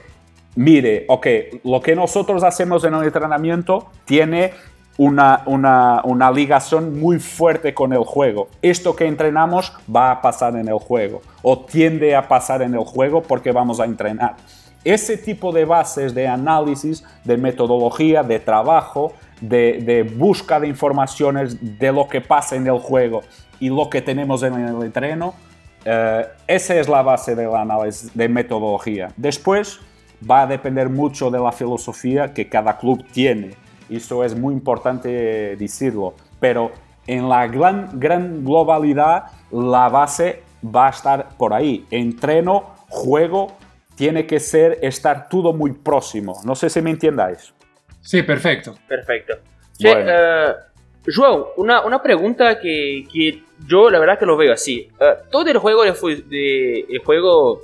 [0.55, 1.27] mire, ok,
[1.65, 4.53] lo que nosotros hacemos en el entrenamiento tiene
[4.97, 8.47] una, una, una, ligación muy fuerte con el juego.
[8.61, 12.85] Esto que entrenamos va a pasar en el juego o tiende a pasar en el
[12.85, 14.37] juego porque vamos a entrenar.
[14.85, 21.79] Ese tipo de bases de análisis, de metodología, de trabajo, de, de busca de informaciones
[21.79, 23.21] de lo que pasa en el juego
[23.59, 25.33] y lo que tenemos en el entreno,
[25.85, 29.09] eh, esa es la base del análisis de metodología.
[29.17, 29.79] Después
[30.29, 33.51] va a depender mucho de la filosofía que cada club tiene.
[33.89, 36.13] Eso es muy importante decirlo.
[36.39, 36.71] Pero
[37.07, 41.85] en la gran, gran globalidad, la base va a estar por ahí.
[41.91, 43.51] Entreno, juego
[43.95, 46.41] tiene que ser estar todo muy próximo.
[46.43, 47.53] No sé si me entiendáis.
[48.01, 48.75] Sí, perfecto.
[48.87, 49.37] Perfecto.
[49.71, 50.11] Sí, bueno.
[50.11, 54.89] uh, João, una, una pregunta que, que, yo la verdad que lo veo así.
[54.99, 55.91] Uh, todo el juego de,
[56.27, 57.61] de, el juego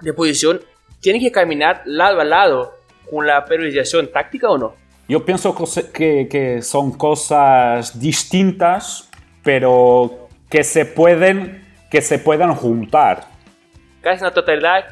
[0.00, 0.60] de posición
[1.00, 2.72] tiene que caminar lado a lado
[3.10, 4.74] con la periodización táctica o no?
[5.08, 5.54] Yo pienso
[5.92, 9.10] que, que son cosas distintas,
[9.42, 13.26] pero que se pueden, que se puedan juntar.
[14.00, 14.88] Casi en la totalidad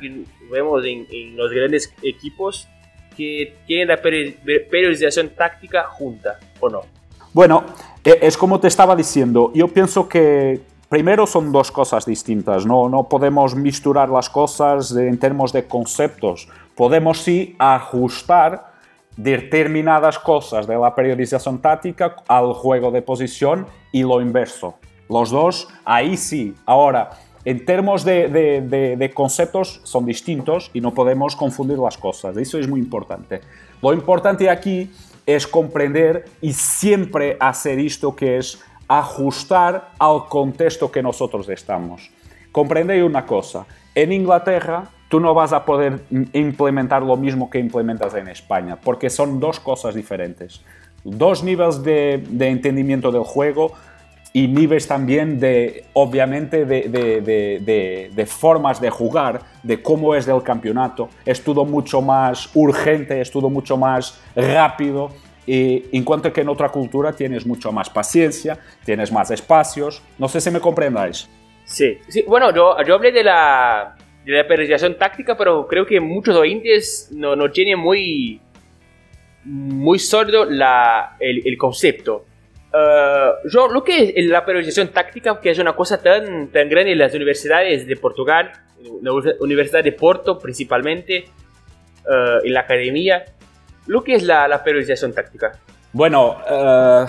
[0.51, 2.69] vemos en, en, los grandes equipos
[3.17, 6.81] que tienen la periodización táctica junta, ¿o no?
[7.33, 7.65] Bueno,
[8.05, 12.89] e, es como te estaba diciendo, yo pienso que primero son dos cosas distintas, no,
[12.89, 18.71] no podemos misturar las cosas en términos de conceptos, podemos sí ajustar
[19.17, 24.77] determinadas cosas de la periodización táctica al juego de posición y lo inverso.
[25.09, 26.55] Los dos, ahí sí.
[26.65, 27.11] Ahora,
[27.45, 32.37] en términos de, de, de, conceptos son distintos y no podemos confundir las cosas.
[32.37, 33.41] Eso es muy importante.
[33.81, 34.91] Lo importante aquí
[35.25, 42.11] es comprender y siempre hacer esto que es ajustar al contexto que nosotros estamos.
[42.53, 48.15] Comprendéis una cosa, en Inglaterra tú no vas a poder implementar lo mismo que implementas
[48.15, 50.63] en España, porque son dos cosas diferentes.
[51.03, 53.73] Dos niveles de, de entendimiento del juego,
[54.33, 60.43] y niveles también de, obviamente, de, de, de, formas de jugar, de cómo es del
[60.43, 61.09] campeonato.
[61.27, 65.11] Es todo mucho más urgente, es todo mucho más rápido.
[65.47, 70.01] Y en cuanto que en otra cultura tienes mucho más paciencia, tienes más espacios.
[70.17, 71.29] No sé si me comprendáis.
[71.65, 72.23] Sí, sí.
[72.27, 77.09] bueno, yo, yo hablé de la, de la periodización táctica, pero creo que muchos oyentes
[77.13, 78.41] no, no tienen muy,
[79.45, 82.27] muy sólido la, el, el concepto.
[82.73, 86.93] Uh, yo, lo que es la periodización táctica, que es una cosa tan, tan grande
[86.93, 88.53] en las universidades de Portugal,
[89.03, 91.25] la Universidad de Porto principalmente,
[92.07, 93.25] uh, en la academia,
[93.87, 95.59] lo que es la, la periodización táctica.
[95.93, 97.07] Bueno, uh,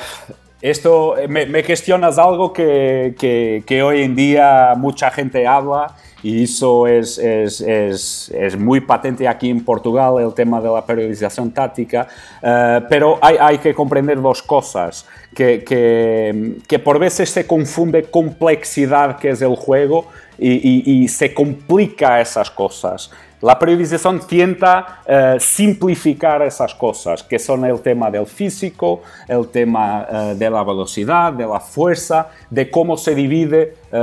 [0.61, 6.43] esto me, me, cuestionas algo que, que, que, hoy en día mucha gente habla y
[6.43, 11.51] eso es, es, es, es, muy patente aquí en Portugal, el tema de la periodización
[11.51, 12.07] táctica,
[12.41, 18.03] uh, pero hay, hay, que comprender dos cosas, que, que, que, por veces se confunde
[18.03, 20.07] complejidad que es el juego
[20.37, 23.11] y, y, y se complica esas cosas.
[23.41, 30.05] La periodización intenta uh, simplificar esas cosas, que son el tema del físico, el tema
[30.07, 33.97] uh, de la velocidad, de la fuerza, de cómo se divide uh,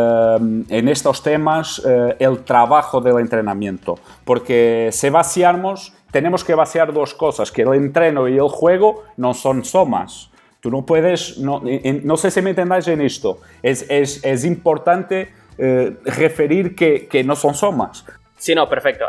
[0.68, 1.81] en estos temas
[2.18, 3.98] el trabajo del entrenamiento.
[4.24, 9.35] Porque si vaciamos, tenemos que vaciar dos cosas, que el entreno y el juego no
[9.35, 10.31] son somas.
[10.61, 11.62] Tú no puedes, no,
[12.03, 15.31] no sé si me entendáis en esto, es, importante
[16.05, 18.05] referir que no son somas.
[18.38, 19.05] Sí, no, perfecto.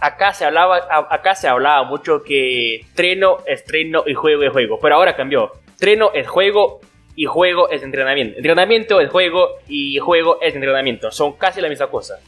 [0.00, 4.78] Acá se hablaba, acá se hablaba mucho que treno es treno y juego es juego,
[4.80, 5.52] pero ahora cambió.
[5.78, 6.80] Treno es juego
[7.16, 8.36] y juego es entrenamiento.
[8.36, 11.10] Entrenamiento es juego y juego es entrenamiento.
[11.10, 12.18] Son casi la misma cosa.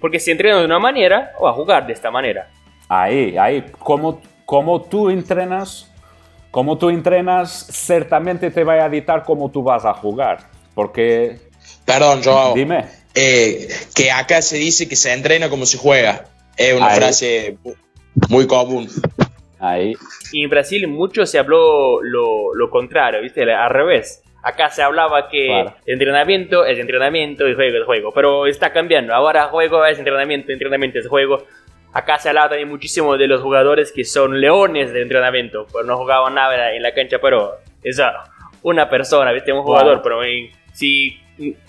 [0.00, 2.48] Porque si entrenas de una manera, o a jugar de esta manera.
[2.88, 5.92] Ahí, ahí, como, como tú entrenas,
[6.50, 10.38] como tú entrenas, ciertamente te va a dictar cómo tú vas a jugar.
[10.74, 11.38] Porque...
[11.84, 12.54] Perdón, Joao.
[12.54, 12.84] Dime.
[13.20, 16.26] Eh, que acá se dice que se entrena como se juega.
[16.56, 16.96] Es una Ahí.
[16.98, 17.58] frase
[18.28, 18.88] muy común.
[19.58, 19.94] Ahí.
[20.32, 23.42] Y en Brasil mucho se habló lo, lo contrario, ¿viste?
[23.52, 24.22] Al revés.
[24.44, 25.74] Acá se hablaba que claro.
[25.84, 28.12] entrenamiento es entrenamiento y juego es juego.
[28.14, 29.12] Pero está cambiando.
[29.12, 31.44] Ahora juego es entrenamiento, entrenamiento es juego.
[31.92, 35.66] Acá se hablaba también muchísimo de los jugadores que son leones de entrenamiento.
[35.72, 38.00] Pues no jugaban nada en la cancha, pero es
[38.62, 39.52] una persona, ¿viste?
[39.52, 39.94] Un jugador.
[39.94, 40.02] Wow.
[40.04, 40.20] Pero
[40.72, 41.18] si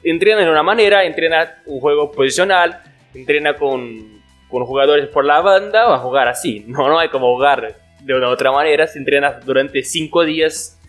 [0.04, 2.82] entrena de una manera, entrena un juego posicional,
[3.14, 6.66] entrena con, con jugadores por la banda, va a jugar así.
[6.68, 8.88] No, no hay como jugar de una otra manera.
[8.88, 10.80] Se entrena durante cinco días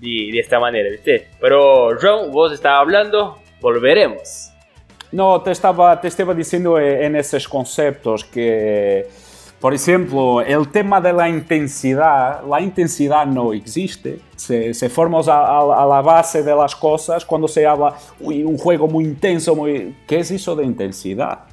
[0.00, 1.28] de, de esta manera, ¿viste?
[1.40, 4.52] Pero, Ron, vos estabas hablando, volveremos.
[5.12, 9.06] No, te estaba, te estaba diciendo en esos conceptos que,
[9.62, 14.18] por ejemplo, el tema de la intensidad, la intensidad no existe.
[14.34, 18.58] Se, se forma a, a, la base de las cosas cuando se habla, uy, un
[18.58, 19.94] juego muy intenso, muy...
[20.08, 21.44] ¿qué es eso de intensidad?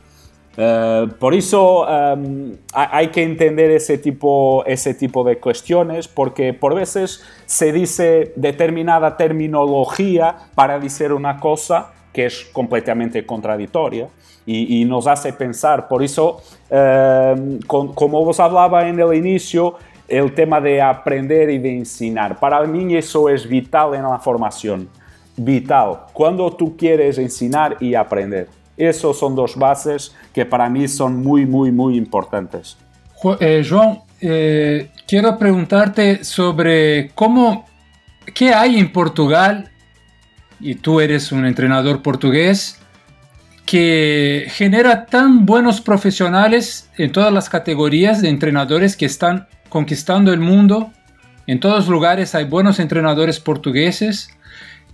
[0.58, 6.74] Uh, por eso um, hay que entender ese tipo, ese tipo de cuestiones, porque por
[6.74, 14.10] veces se dice determinada terminología para decir una cosa que es completamente contradictoria
[14.52, 15.88] y, nos hace pensar.
[15.88, 16.42] Por eso,
[17.68, 19.76] con, como vos hablaba en el inicio,
[20.08, 22.40] el tema de aprender y de enseñar.
[22.40, 24.90] Para mí eso es vital en la formación.
[25.38, 26.00] Vital.
[26.14, 28.48] Cuando tú quieres enseñar y aprender.
[28.76, 32.78] Esos son dos bases que para mí son muy, muy, muy importantes.
[33.42, 33.64] Eh,
[34.22, 37.66] eh, quiero preguntarte sobre cómo,
[38.34, 39.70] qué hay en Portugal,
[40.62, 42.79] y tú eres un entrenador portugués,
[43.70, 50.40] que genera tan buenos profesionales en todas las categorías de entrenadores que están conquistando el
[50.40, 50.92] mundo.
[51.46, 54.36] En todos lugares hay buenos entrenadores portugueses.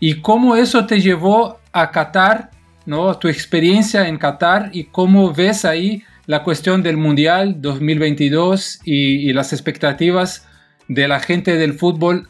[0.01, 2.51] ¿Y cómo eso te llevó a Qatar
[2.85, 3.17] ¿no?
[3.17, 9.53] tu experiencia en Qatar y cómo ves ahí la cuestión del Mundial 2022 y, las
[9.53, 10.49] expectativas
[10.89, 12.27] de la gente del fútbol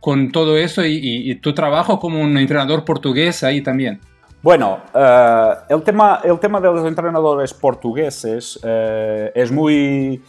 [0.00, 3.98] con todo eso y, y, tu trabajo como un entrenador portugués ahí también.
[4.46, 10.22] Bueno, uh, el, tema, el tema de los entrenadores portugueses uh, es muy...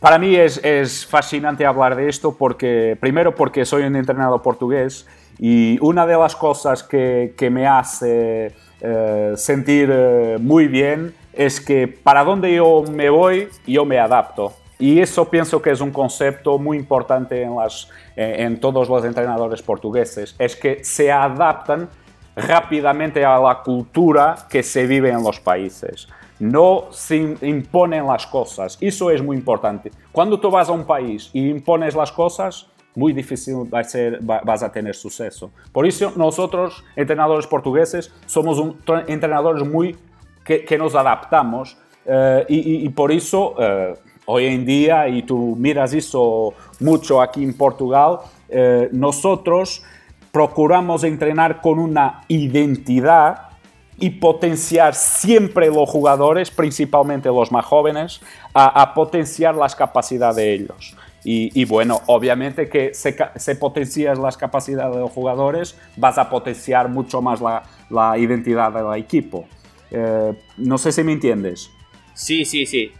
[0.00, 5.06] Para mí es, fascinante hablar de esto porque, primero porque soy un entrenador portugués
[5.38, 11.60] y una de las cosas que, que me hace eh, sentir eh, muy bien es
[11.60, 14.54] que para donde yo me voy, yo me adapto.
[14.78, 19.60] Y eso pienso que es un concepto muy importante en, las, en todos los entrenadores
[19.60, 21.90] portugueses, es que se adaptan
[22.36, 26.08] rápidamente a la cultura que se vive en los países.
[26.38, 28.76] No se imponen las cosas.
[28.80, 29.92] Eso es muy importante.
[30.10, 34.18] Cuando tú vas a un país y impones las cosas, muy difícil va a ser,
[34.28, 35.50] va, vas a tener suceso.
[35.72, 38.60] Por eso nosotros, entrenadores portugueses, somos
[39.06, 39.96] entrenadores muy
[40.44, 43.96] que, nos adaptamos uh, y, por eso uh,
[44.26, 49.84] hoy en día, y tú miras eso mucho aquí en Portugal, uh, nosotros
[50.32, 53.50] procuramos entrenar con una identidad
[53.98, 58.20] y potenciar siempre los jugadores, principalmente los más jóvenes,
[58.54, 60.96] a, potenciar las capacidades de ellos.
[61.24, 66.88] Y, bueno, obviamente que se, se, potencias las capacidades de los jugadores, vas a potenciar
[66.88, 69.44] mucho más la, identidad del equipo.
[69.92, 71.70] Eh, no sé si me entiendes.
[72.14, 72.90] Sí, sí, sí.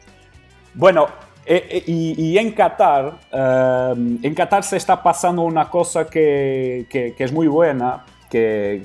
[0.75, 1.09] Bueno,
[1.45, 7.33] eh, eh, y, en Qatar, en Qatar se está pasando una cosa que, que es
[7.33, 8.83] muy buena, que,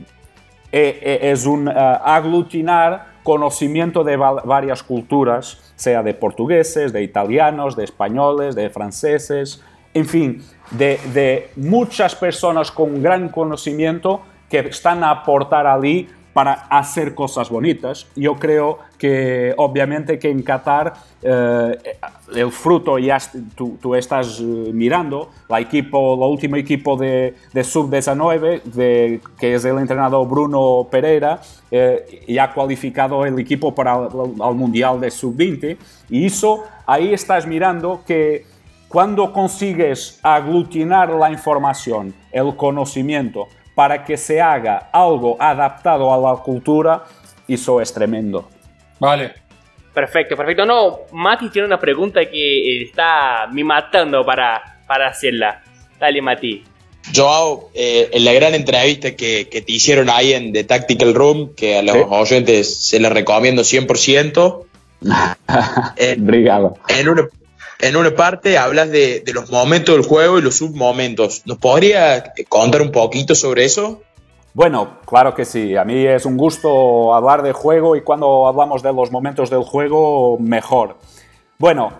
[0.71, 8.69] es un aglutinar conocimiento de varias culturas, sea de portugueses, de italianos, de españoles, de
[8.69, 16.07] franceses, en fin, de, de muchas personas con gran conocimiento que están a aportar allí
[16.37, 18.05] para hacer cosas bonitas.
[18.15, 21.75] Yo creo que obviamente que en Qatar eh,
[22.35, 23.17] el fruto ya
[23.55, 29.65] tú, estás eh, mirando, el equipo, el último equipo de, de sub-19, de, que es
[29.65, 35.75] el entrenador Bruno Pereira, eh, ya ha cualificado el equipo para el, Mundial de sub-20
[36.11, 38.45] y eso ahí estás mirando que
[38.89, 43.47] cuando consigues aglutinar la información, el conocimiento,
[43.77, 47.03] para que se haga algo adaptado a la cultura,
[47.47, 48.49] eso es tremendo.
[48.99, 49.35] Vale.
[49.93, 50.65] Perfecto, perfecto.
[50.65, 55.61] No, Mati tiene una pregunta que está me matando para, para hacerla.
[55.99, 56.63] Dale, Mati.
[57.15, 61.77] Joao, eh, en la gran entrevista que, te hicieron ahí en The Tactical Room, que
[61.77, 64.65] a los oyentes se les recomiendo 100%.
[65.97, 66.79] en, Obrigado.
[66.87, 67.27] En una,
[67.79, 71.43] en una parte hablas de, los momentos del juego y los submomentos.
[71.45, 74.01] ¿Nos podría contar un poquito sobre eso?
[74.53, 75.75] Bueno, claro que sí.
[75.75, 79.61] A mí es un gusto hablar de juego y cuando hablamos de los momentos del
[79.61, 80.95] juego, mejor.
[81.59, 81.91] Bueno,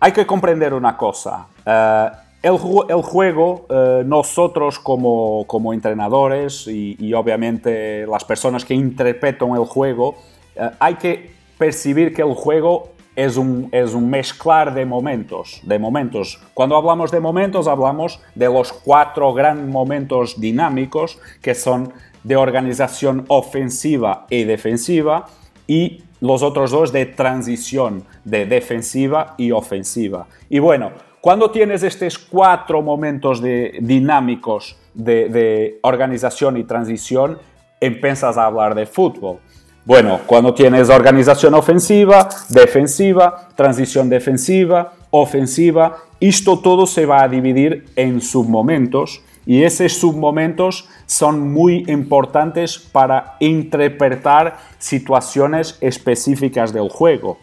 [0.00, 1.46] hay que comprender una cosa.
[1.64, 2.10] Eh,
[2.42, 10.16] el, juego, eh, nosotros como, entrenadores y, obviamente las personas que interpretan el juego,
[10.54, 15.78] eh, hay que percibir que el juego es un, es un mezclar de momentos, de
[15.78, 16.38] momentos.
[16.52, 21.92] Cuando hablamos de momentos, hablamos de los cuatro grandes momentos dinámicos que son
[22.22, 25.26] de organización ofensiva y defensiva
[25.66, 30.26] y los otros dos de transición, de defensiva y ofensiva.
[30.50, 37.38] Y bueno, cuando tienes estos cuatro momentos de, dinámicos de, de organización y transición,
[37.80, 39.38] empiezas a hablar de fútbol.
[39.86, 47.84] Bueno, cuando tienes organización ofensiva, defensiva, transición defensiva, ofensiva, esto todo se va a dividir
[47.94, 57.38] en submomentos y esos submomentos son muy importantes para interpretar situaciones específicas del juego.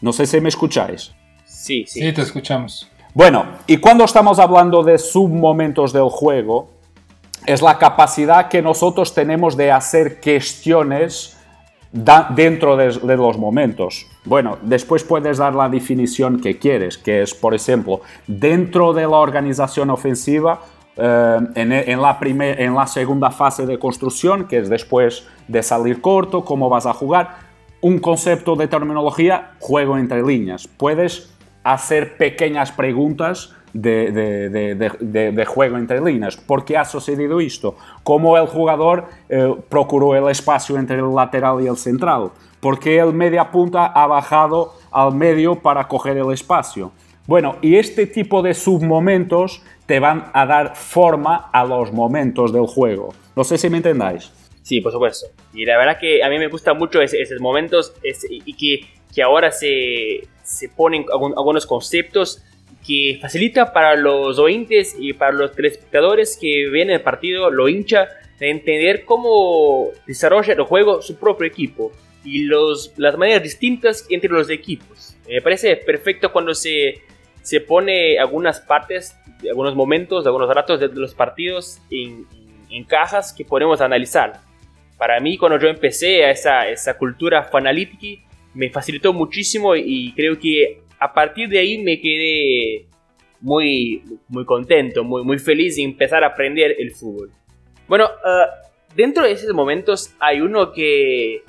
[0.00, 1.12] No sé si me escucháis.
[1.44, 2.00] Sí, sí.
[2.00, 2.88] Sí, te escuchamos.
[3.12, 6.70] Bueno, y cuando estamos hablando de submomentos del juego,
[7.44, 11.37] es la capacidad que nosotros tenemos de hacer cuestiones
[11.92, 14.06] dentro de, los momentos.
[14.24, 19.16] Bueno, después puedes dar la definición que quieres, que es, por ejemplo, dentro de la
[19.16, 20.60] organización ofensiva,
[20.96, 26.44] eh, en, la en la segunda fase de construcción, que es después de salir corto,
[26.44, 27.48] cómo vas a jugar,
[27.80, 30.66] un concepto de terminología, juego entre líneas.
[30.66, 31.32] Puedes
[31.62, 36.36] hacer pequeñas preguntas de, juego entre líneas.
[36.36, 37.76] ¿Por qué ha sucedido esto?
[38.02, 42.30] ¿Cómo el jugador eh, procuró el espacio entre el lateral y el central?
[42.60, 46.92] ¿Por qué el media punta ha bajado al medio para coger el espacio?
[47.26, 52.66] Bueno, y este tipo de submomentos te van a dar forma a los momentos del
[52.66, 53.14] juego.
[53.36, 54.32] No sé si me entendáis.
[54.62, 55.28] Sí, por supuesto.
[55.54, 59.50] Y la verdad que a mí me gustan mucho esos momentos y que, que ahora
[59.50, 62.42] se, se ponen algunos conceptos
[62.88, 68.08] que facilita para los oyentes y para los telespectadores que ven el partido, lo hincha,
[68.40, 71.92] de entender cómo desarrolla el juego su propio equipo
[72.24, 75.14] y los, las maneras distintas entre los equipos.
[75.28, 77.02] Me parece perfecto cuando se,
[77.42, 79.14] se pone algunas partes,
[79.46, 82.26] algunos momentos, algunos ratos de los partidos en,
[82.70, 84.40] en cajas que podemos analizar.
[84.96, 88.22] Para mí, cuando yo empecé a esa, esa cultura fanalítica,
[88.54, 92.86] me facilitó muchísimo y creo que a partir de ahí me quedé
[93.40, 97.30] muy, muy contento, muy, muy feliz de empezar a aprender el fútbol.
[97.86, 101.42] Bueno, uh, dentro de esos momentos hay uno que,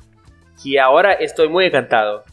[0.64, 2.24] que ahora estoy muy encantado,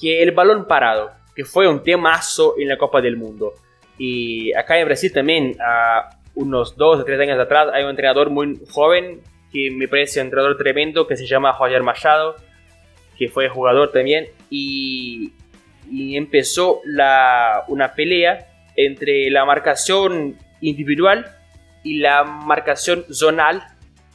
[0.00, 3.54] que el balón parado, que fue un temazo en la Copa del Mundo.
[3.98, 8.30] Y acá en Brasil también, a unos dos o tres años atrás, hay un entrenador
[8.30, 9.22] muy joven
[9.52, 12.36] que me parece un entrenador tremendo que se llama Roger Machado,
[13.18, 14.26] que fue jugador también.
[14.50, 15.32] Y
[15.90, 21.26] y empezó la, una pelea entre la marcación individual
[21.82, 23.62] y la marcación zonal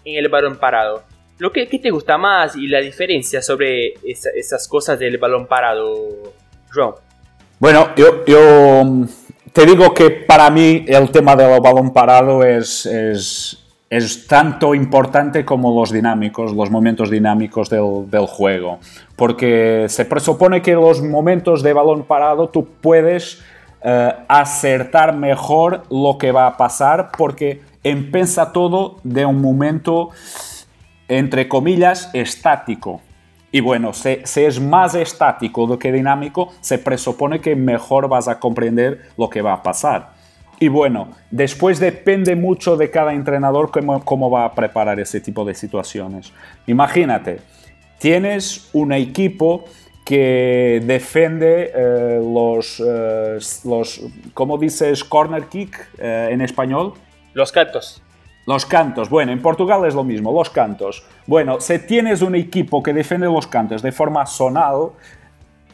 [0.05, 1.03] en el balón parado.
[1.38, 6.34] lo que, ¿qué te gusta más y la diferencia sobre esas cosas del balón parado,
[6.72, 6.95] João?
[7.59, 9.05] Bueno, yo, yo mm,
[9.51, 13.57] te digo que para mí el tema del balón parado es, es,
[13.92, 18.80] es tanto importante como los dinámicos, los momentos dinámicos del, juego.
[19.18, 23.44] Porque se presupone que los momentos de balón parado tú puedes
[23.84, 30.12] eh, acertar mejor lo que va a pasar porque empieza todo de un momento,
[31.10, 33.02] entre comillas, estático.
[33.52, 38.39] Y bueno, si, es más estático do que dinámico, se presupone que mejor vas a
[38.39, 40.20] comprender lo que va a pasar.
[40.62, 45.43] Y bueno, después depende mucho de cada entrenador cómo, cómo va a preparar ese tipo
[45.43, 46.32] de situaciones.
[46.68, 47.39] Imagínate,
[47.97, 49.66] tienes un equipo
[50.05, 54.01] que defiende eh, los, eh, los,
[54.36, 56.93] ¿cómo dices corner kick eh, en español?
[57.34, 58.03] Los cantos.
[58.45, 61.03] Los cantos, bueno, en Portugal es lo mismo, los cantos.
[61.26, 64.91] Bueno, si tienes un equipo que defiende los cantos de forma zonal,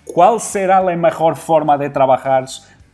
[0.06, 2.46] ¿cuál será la mejor forma de trabajar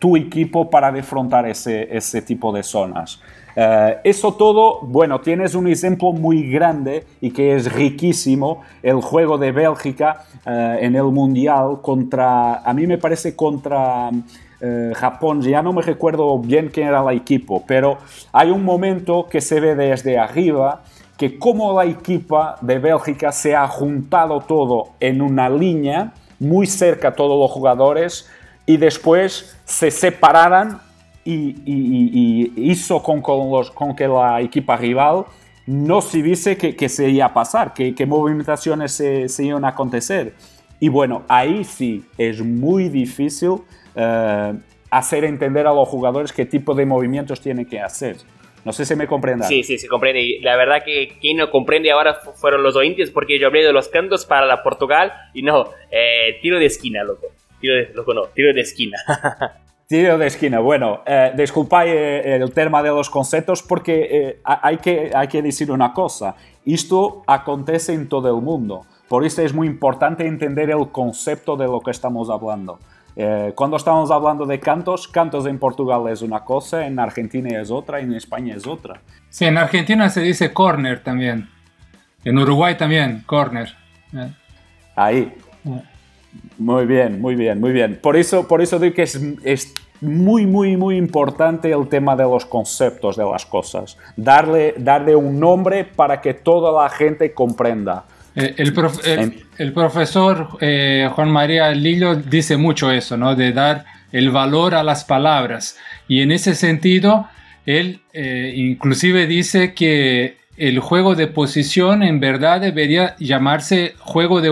[0.04, 3.22] tu equipo para defrontar ese, ese tipo de zonas?
[3.56, 9.38] Uh, eso todo, bueno, tienes un ejemplo muy grande y que es riquísimo, el juego
[9.38, 15.62] de Bélgica uh, en el Mundial contra, a mí me parece contra uh, Japón, ya
[15.62, 18.00] no me recuerdo bien quién era el equipo, pero
[18.34, 20.84] hay un momento que se ve desde arriba
[21.16, 27.14] que como la equipa de Bélgica se ha juntado todo en una línea, muy cerca
[27.14, 28.28] todos los jugadores,
[28.66, 30.82] y después se separaran
[31.26, 35.26] y, hizo con, con, que la equipa rival
[35.66, 40.34] no se viese que, se iba a pasar, que, movimentaciones se, iban a acontecer.
[40.80, 43.56] Y bueno, ahí sí es muy difícil
[43.96, 44.54] eh,
[44.90, 48.18] hacer entender a los jugadores qué tipo de movimientos tienen que hacer.
[48.66, 49.48] No sé si me comprendan.
[49.48, 50.22] Sí, sí, se comprende.
[50.22, 53.74] Y la verdad que quien no comprende ahora fueron los oyentes porque yo hablé de
[53.74, 57.28] los cantos para la Portugal y no, eh, tiro de esquina, loco.
[57.64, 58.98] Tiro de, loco no, tiro de esquina.
[59.88, 60.60] Tiro de esquina.
[60.60, 65.72] Bueno, eh, eh, el tema de los conceptos porque eh, hay, que, hay que decir
[65.72, 66.36] una cosa.
[66.66, 68.86] Esto acontece en todo el mundo.
[69.08, 72.80] Por eso es muy importante entender el concepto de lo que estamos hablando.
[73.16, 77.72] Eh, cuando estamos hablando de cantos, cantos en Portugal es una cosa, en Argentina es
[77.72, 79.00] otra, en España es otra.
[79.30, 81.48] Sí, en Argentina se dice corner también.
[82.26, 83.74] En Uruguay también, corner.
[84.98, 85.34] Ahí.
[86.58, 88.00] Muy bien, muy bien, muy bien.
[88.02, 89.74] Por eso, por eso digo que es, es,
[90.04, 93.98] muy, muy, muy importante el tema de los conceptos de las cosas.
[94.18, 98.06] Darle, darle un nombre para que toda la gente comprenda.
[98.36, 98.74] Eh, el,
[99.58, 103.36] el, profesor eh, Juan María Lillo dice mucho eso, ¿no?
[103.36, 105.78] De dar el valor a las palabras.
[106.08, 107.28] Y en ese sentido,
[107.66, 114.50] él eh, inclusive dice que el juego de posición en verdad debería llamarse juego de,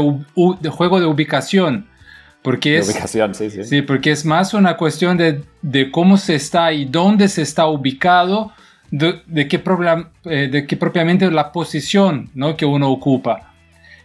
[0.60, 1.88] de juego de ubicación.
[2.41, 3.64] Porque es, ubicación, sí, sí.
[3.64, 7.68] sí, porque es más una cuestión de, de, cómo se está y dónde se está
[7.68, 8.52] ubicado,
[8.89, 9.62] de, de qué,
[10.26, 12.58] eh, de qué propiamente la posición ¿no?
[12.58, 13.54] que uno ocupa.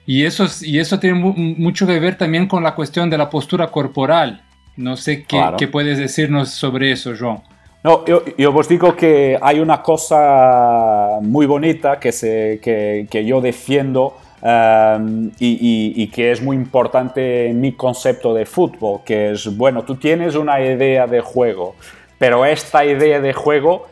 [0.06, 3.68] Y eso, y eso tiene mucho que ver también con la cuestión de la postura
[3.68, 4.42] corporal.
[4.76, 7.42] No sé qué, qué puedes decirnos sobre eso, Joan.
[7.84, 13.40] No, yo, yo, os digo que hay una cosa muy bonita que, se, que, yo
[13.40, 19.56] defiendo y, y, y, que es muy importante en mi concepto de fútbol, que es,
[19.56, 21.76] bueno, tú tienes una idea de juego,
[22.18, 23.86] pero esta idea de juego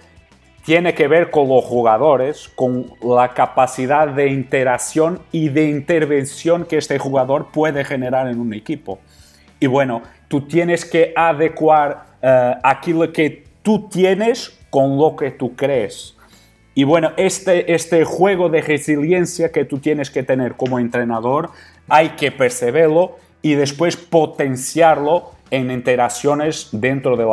[0.65, 6.79] tiene que ver con los jugadores, con la capacidad de interacción y de intervención que
[6.79, 8.99] este jugador puede generar en un equipo.
[9.61, 15.57] Y bueno, tú tienes que adecuar uh, aquello que tú tienes con lo que tú
[15.57, 16.15] crees.
[16.77, 21.51] Y bueno, este, este juego de resiliencia que tú tienes que tener como entrenador,
[21.89, 27.29] hay que perseverarlo y después potenciarlo en interacciones dentro del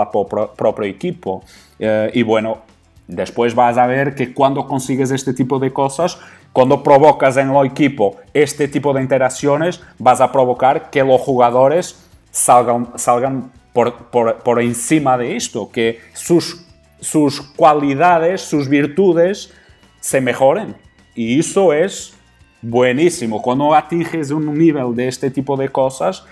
[0.55, 1.43] propio equipo.
[1.79, 2.59] Eh, y bueno,
[3.07, 6.19] después vas a ver que cuando consigues este tipo de cosas,
[6.53, 12.07] cuando provocas en el equipo este tipo de interacciones, vas a provocar que los jugadores
[12.29, 16.65] salgan, salgan por, por, por encima de esto, que sus,
[16.99, 19.53] sus cualidades, sus virtudes
[19.99, 20.75] se mejoren.
[21.15, 22.13] Y eso es
[22.61, 23.41] buenísimo.
[23.41, 26.25] Cuando atinges un nivel de este tipo de cosas,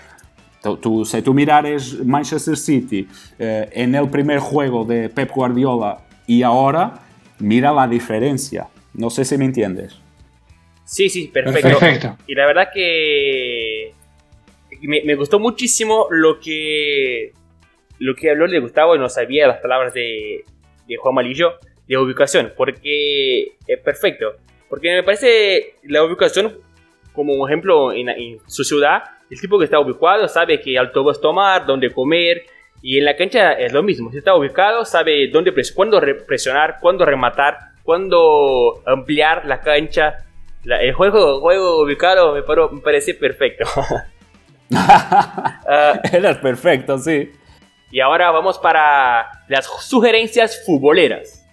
[0.80, 6.42] tú, si tú mirares Manchester City eh, en el primer juego de Pep Guardiola y
[6.42, 7.00] ahora,
[7.38, 8.68] mira la diferencia.
[8.94, 9.96] No sé si me entiendes.
[10.84, 11.78] Sí, sí, perfecto.
[11.78, 12.16] perfecto.
[12.26, 13.94] Y la verdad que
[14.88, 17.32] me, gustó muchísimo lo que
[17.98, 20.44] lo que habló de Gustavo y no sabía las palabras de,
[20.88, 21.58] de Juan Malillo.
[21.86, 24.36] de ubicación, porque es perfecto.
[24.68, 26.58] Porque me parece la ubicación,
[27.12, 31.66] como un ejemplo en, su ciudad, el tipo que está ubicado sabe qué autobús tomar,
[31.66, 32.44] dónde comer,
[32.80, 34.10] y en la cancha es lo mismo.
[34.10, 40.24] Si está ubicado, sabe dónde cuándo presionar, cuándo rematar, cuándo ampliar la cancha.
[40.64, 43.64] el juego, juego ubicado me parece perfecto.
[46.12, 47.32] Eres perfecto, sí.
[47.90, 51.46] Y ahora vamos para las sugerencias futboleras.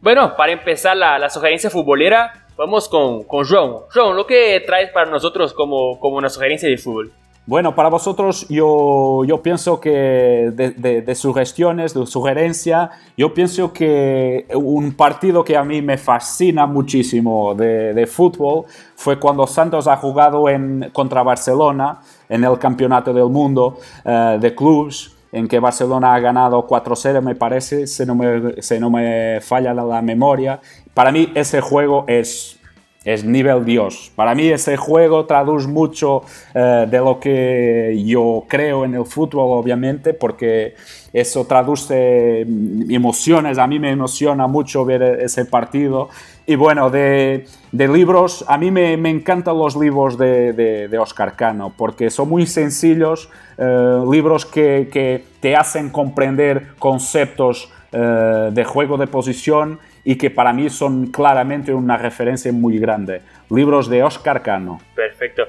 [0.00, 3.84] Bueno, para empezar la, sugerencia futbolera, vamos con, con Ron.
[3.94, 7.12] Ron, ¿lo que traes para nosotros como, como una sugerencia de fútbol?
[7.50, 13.72] Bueno, para vosotros yo, yo pienso que de, de, de, sugestiones, de sugerencia, yo pienso
[13.72, 19.88] que un partido que a mí me fascina muchísimo de, de fútbol fue cuando Santos
[19.88, 21.98] ha jugado en, contra Barcelona
[22.28, 27.34] en el Campeonato del Mundo uh, de Clubs en que Barcelona ha ganado 4-0, me
[27.34, 30.60] parece, si no me, si no me falla la memoria.
[30.94, 32.59] Para mí ese juego es
[33.04, 34.12] es nivel Dios.
[34.14, 36.22] Para mí ese juego traduce mucho
[36.54, 40.74] eh, de lo que yo creo en el fútbol, obviamente, porque
[41.12, 43.56] eso traduce mm, emociones.
[43.56, 46.10] A mí me emociona mucho ver ese partido.
[46.46, 52.10] Y bueno, de, libros, a mí me, encantan los libros de, de, Oscar Cano, porque
[52.10, 59.06] son muy sencillos, eh, libros que, que, te hacen comprender conceptos eh, de juego de
[59.06, 63.20] posición y que para mí son claramente una referencia muy grande.
[63.50, 64.80] Libros de Oscar Cano.
[64.94, 65.44] Perfecto.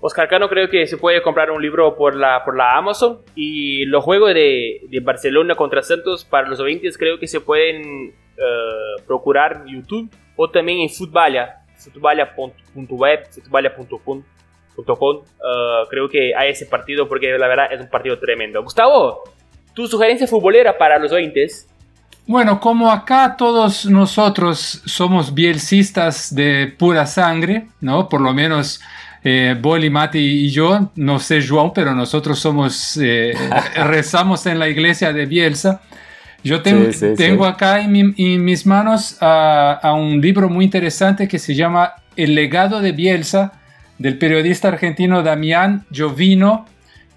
[0.00, 3.84] Oscar Cano creo que se puede comprar un libro por la, por la Amazon y
[3.84, 9.02] los juegos de, de Barcelona contra Santos para los 20 creo que se pueden uh,
[9.06, 14.24] procurar en YouTube o también en Futbalia, futbalia.web, futbalia.com.
[14.78, 18.62] Uh, creo que hay ese partido porque la verdad es un partido tremendo.
[18.62, 19.22] Gustavo,
[19.74, 21.46] tu sugerencia futbolera para los 20
[22.30, 28.08] bueno, como acá todos nosotros somos bielcistas de pura sangre, ¿no?
[28.08, 28.80] Por lo menos
[29.24, 33.34] eh, Boli, Mati y yo, no sé João, pero nosotros somos, eh,
[33.74, 35.80] rezamos en la iglesia de Bielsa.
[36.44, 38.14] Yo tengo, acá en,
[38.44, 43.54] mis manos a, un libro muy interesante que se llama El legado de Bielsa,
[43.98, 46.66] del periodista argentino Damián Giovino,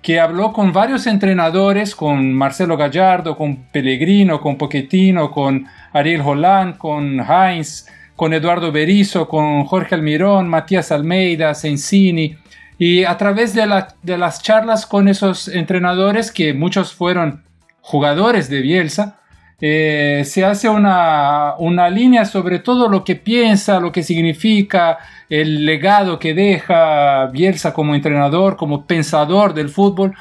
[0.03, 6.77] que habló con varios entrenadores, con Marcelo Gallardo, con Pellegrino, con Pochettino, con Ariel Holland,
[6.77, 7.87] con Heinz,
[8.17, 12.35] con Eduardo Berizzo, con Jorge Almirón, Matías Almeida, Sensini,
[12.77, 13.65] y a través de,
[14.01, 17.45] de las charlas con esos entrenadores, que muchos fueron
[17.79, 19.21] jugadores de Bielsa,
[19.65, 24.97] eh, se hace una, una, línea sobre todo lo que piensa, lo que significa,
[25.29, 30.15] el legado que deja Bielsa como entrenador, como pensador del fútbol.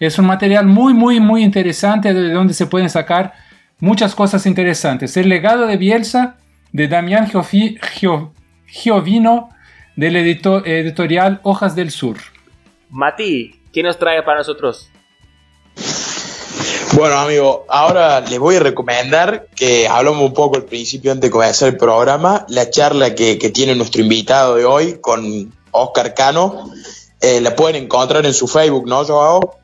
[0.00, 3.34] Es un material muy, muy, muy interesante de donde se pueden sacar
[3.78, 5.16] muchas cosas interesantes.
[5.16, 6.36] El legado de Bielsa,
[6.72, 7.30] de Damián
[8.66, 9.50] Giovino,
[9.94, 12.16] del editorial Hojas del Sur.
[12.90, 14.90] Mati, ¿qué nos trae para nosotros?
[16.94, 21.30] Bueno, amigo, ahora les voy a recomendar que hablamos un poco al principio antes de
[21.30, 26.70] comenzar el programa, la charla que, tiene nuestro invitado de hoy con Oscar Cano.
[27.20, 29.58] Eh, la pueden encontrar en su Facebook, ¿no, Joao?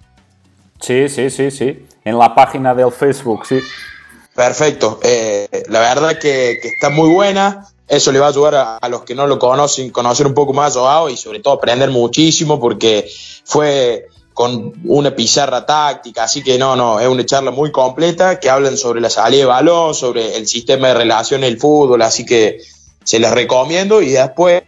[0.80, 1.86] Sí, sí, sí, sí.
[2.04, 3.60] En la página del Facebook, sí.
[4.34, 5.00] Perfecto.
[5.02, 7.66] Eh, la verdad que, está muy buena.
[7.88, 10.52] Eso le va a ayudar a, a, los que no lo conocen, conocer un poco
[10.52, 13.08] más a Joao y sobre todo aprender muchísimo porque
[13.44, 18.50] fue con una pizarra táctica, así que no, no, es una charla muy completa que
[18.50, 22.58] hablan sobre la salida de balón, sobre el sistema de relación del fútbol, así que
[23.04, 24.02] se les recomiendo.
[24.02, 24.64] Y después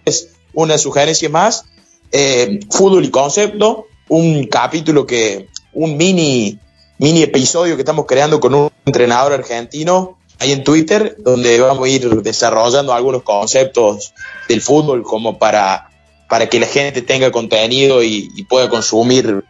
[0.55, 1.65] una sugerencia más,
[2.13, 6.59] eh, fútbol y concepto, un capítulo que, un mini,
[6.99, 11.89] mini episodio que estamos creando con un entrenador argentino ahí en Twitter, donde vamos a
[11.89, 14.15] ir desarrollando algunos conceptos
[14.49, 15.91] del fútbol como para,
[16.29, 19.45] para que la gente tenga contenido y, y pueda consumir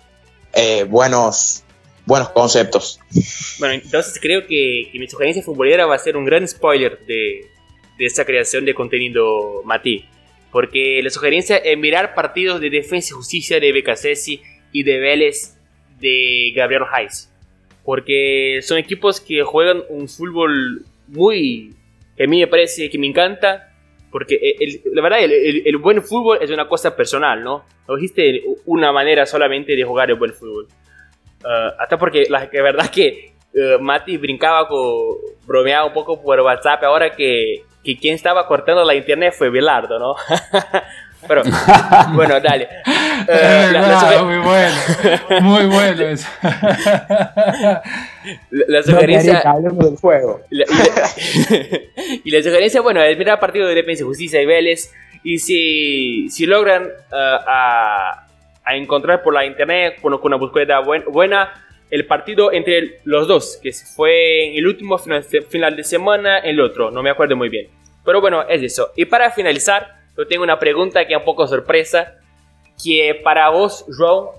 [0.56, 1.62] eh, buenos,
[2.06, 2.98] buenos conceptos.
[3.58, 7.46] Bueno, entonces creo que, mi sugerencia futbolera va a ser un gran spoiler de,
[7.98, 10.06] de esta creación de contenido Mati.
[10.50, 14.40] Porque la sugerencia es mirar partidos de Defensa y Justicia de Becasesi
[14.72, 15.58] y de Vélez
[16.00, 17.30] de Gabriel Hayes.
[17.84, 21.74] Porque son equipos que juegan un fútbol muy...
[22.16, 23.65] que a mí me parece que me encanta
[24.16, 24.40] porque
[24.94, 27.66] la verdad, el, buen fútbol es una cosa personal, ¿no?
[27.86, 30.68] No existe una manera solamente de jugar el buen fútbol.
[31.44, 36.82] Uh, hasta porque la, verdad que uh, Mati brincaba, con, bromeaba un poco por WhatsApp
[36.84, 40.14] ahora que, que quien estaba cortando la internet fue Belardo, ¿no?
[41.28, 41.42] Pero,
[42.14, 42.68] bueno, dale.
[43.28, 46.28] Eh, la- la suge- muy bueno, muy bueno eso.
[46.42, 47.82] la-
[48.50, 49.42] la No sugerencia...
[49.72, 50.40] del juego.
[50.50, 50.64] Y la,
[52.24, 54.92] y la- la sugerencia, bueno, es mirar el partido de Defensa y Justicia y Vélez.
[55.24, 58.26] Y si, si logran uh, a,
[58.64, 61.52] a encontrar por la internet con, con una búsqueda buen- buena
[61.90, 66.60] el partido entre los dos, que fue en el último final, final de semana, el
[66.60, 67.68] otro, no me acuerdo muy bien.
[68.04, 68.90] Pero bueno, es eso.
[68.96, 72.14] Y para finalizar, yo tengo una pregunta que es un poco sorpresa,
[72.82, 74.30] que para vos, João,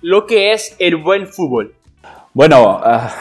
[0.00, 1.74] lo que es el buen fútbol.
[2.32, 3.14] Bueno, ah,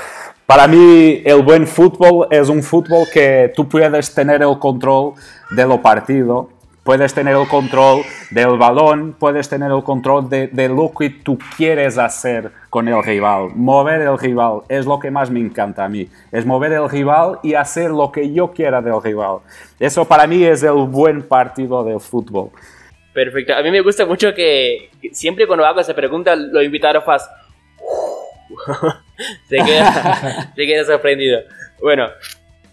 [0.45, 5.13] para mí el buen fútbol es un fútbol que tú puedes tener el control
[5.51, 6.49] de lo partido,
[6.85, 11.37] puedes tener el control del balón, puedes tener el control de, de lo que tú
[11.57, 13.49] quieres hacer con el rival.
[13.55, 16.07] Mover el rival es lo que más me encanta a mí.
[16.31, 19.39] Es mover el rival y hacer lo que yo quiera del rival.
[19.79, 22.51] Eso para mí es el buen partido del fútbol.
[23.13, 23.55] Perfecto.
[23.55, 27.33] A mí me gusta mucho que, que siempre cuando hago esa pregunta, los invitados hacen...
[29.49, 31.39] se, queda, se queda sorprendido.
[31.81, 32.09] Bueno,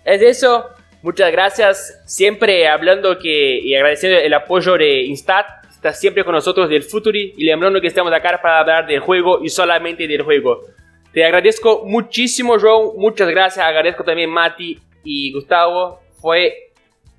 [0.05, 0.67] es eso.
[1.03, 2.01] Muchas gracias.
[2.07, 5.47] Siempre hablando que y agradeciendo el apoyo de Instat.
[5.69, 9.43] Está siempre con nosotros del Futuri y lembrando que estamos acá para hablar del juego
[9.43, 10.61] y solamente del juego.
[11.13, 12.93] Te agradezco muchísimo, Joe.
[12.97, 13.67] Muchas gracias.
[13.67, 15.99] Agradezco también Mati y Gustavo.
[16.21, 16.71] Fue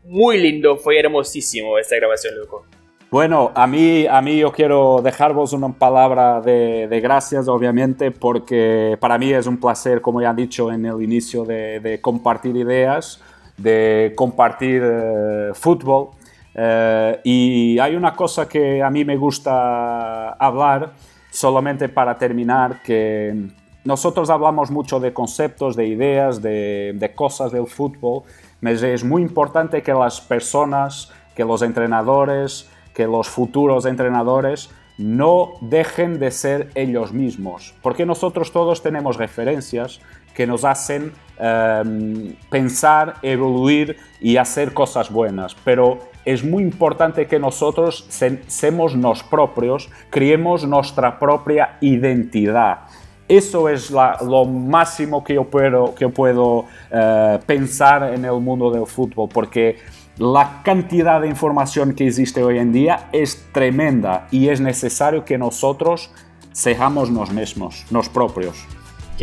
[0.05, 2.65] muy lindo, fue hermosísimo esta grabación, loco.
[3.11, 9.17] Bueno, a mí, a mí yo quiero dejaros una palabra de, gracias, obviamente, porque para
[9.17, 13.21] mí es un placer, como ya han dicho en el inicio, de compartir ideas,
[13.57, 16.09] de compartir eh, fútbol.
[16.55, 20.91] Eh, y hay una cosa que a mí me gusta hablar,
[21.31, 23.47] solamente para terminar, que
[23.83, 28.23] nosotros hablamos mucho de conceptos, de ideas, de, de cosas del fútbol,
[28.61, 35.53] pero es muy importante que las personas, que los entrenadores, que los futuros entrenadores no
[35.61, 39.99] dejen de ser ellos mismos, porque nosotros todos tenemos referencias
[40.33, 47.39] que nos hacen eh, pensar, evoluir y hacer cosas buenas, pero es muy importante que
[47.39, 52.79] nosotros se, seamos nos propios, creemos nuestra propia identidad.
[53.27, 58.69] Eso es lo máximo que yo puedo, que yo puedo eh, pensar en el mundo
[58.69, 59.77] del fútbol, porque
[60.17, 65.37] la cantidad de información que existe hoy en día es tremenda y es necesario que
[65.37, 66.11] nosotros
[66.51, 68.67] seamos nos mismos, nos propios.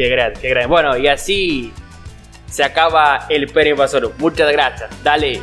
[0.00, 0.66] Qué grande, qué grande.
[0.66, 1.74] Bueno, y así
[2.46, 4.10] se acaba el Perro Invasor.
[4.16, 4.88] Muchas gracias.
[5.04, 5.42] Dale.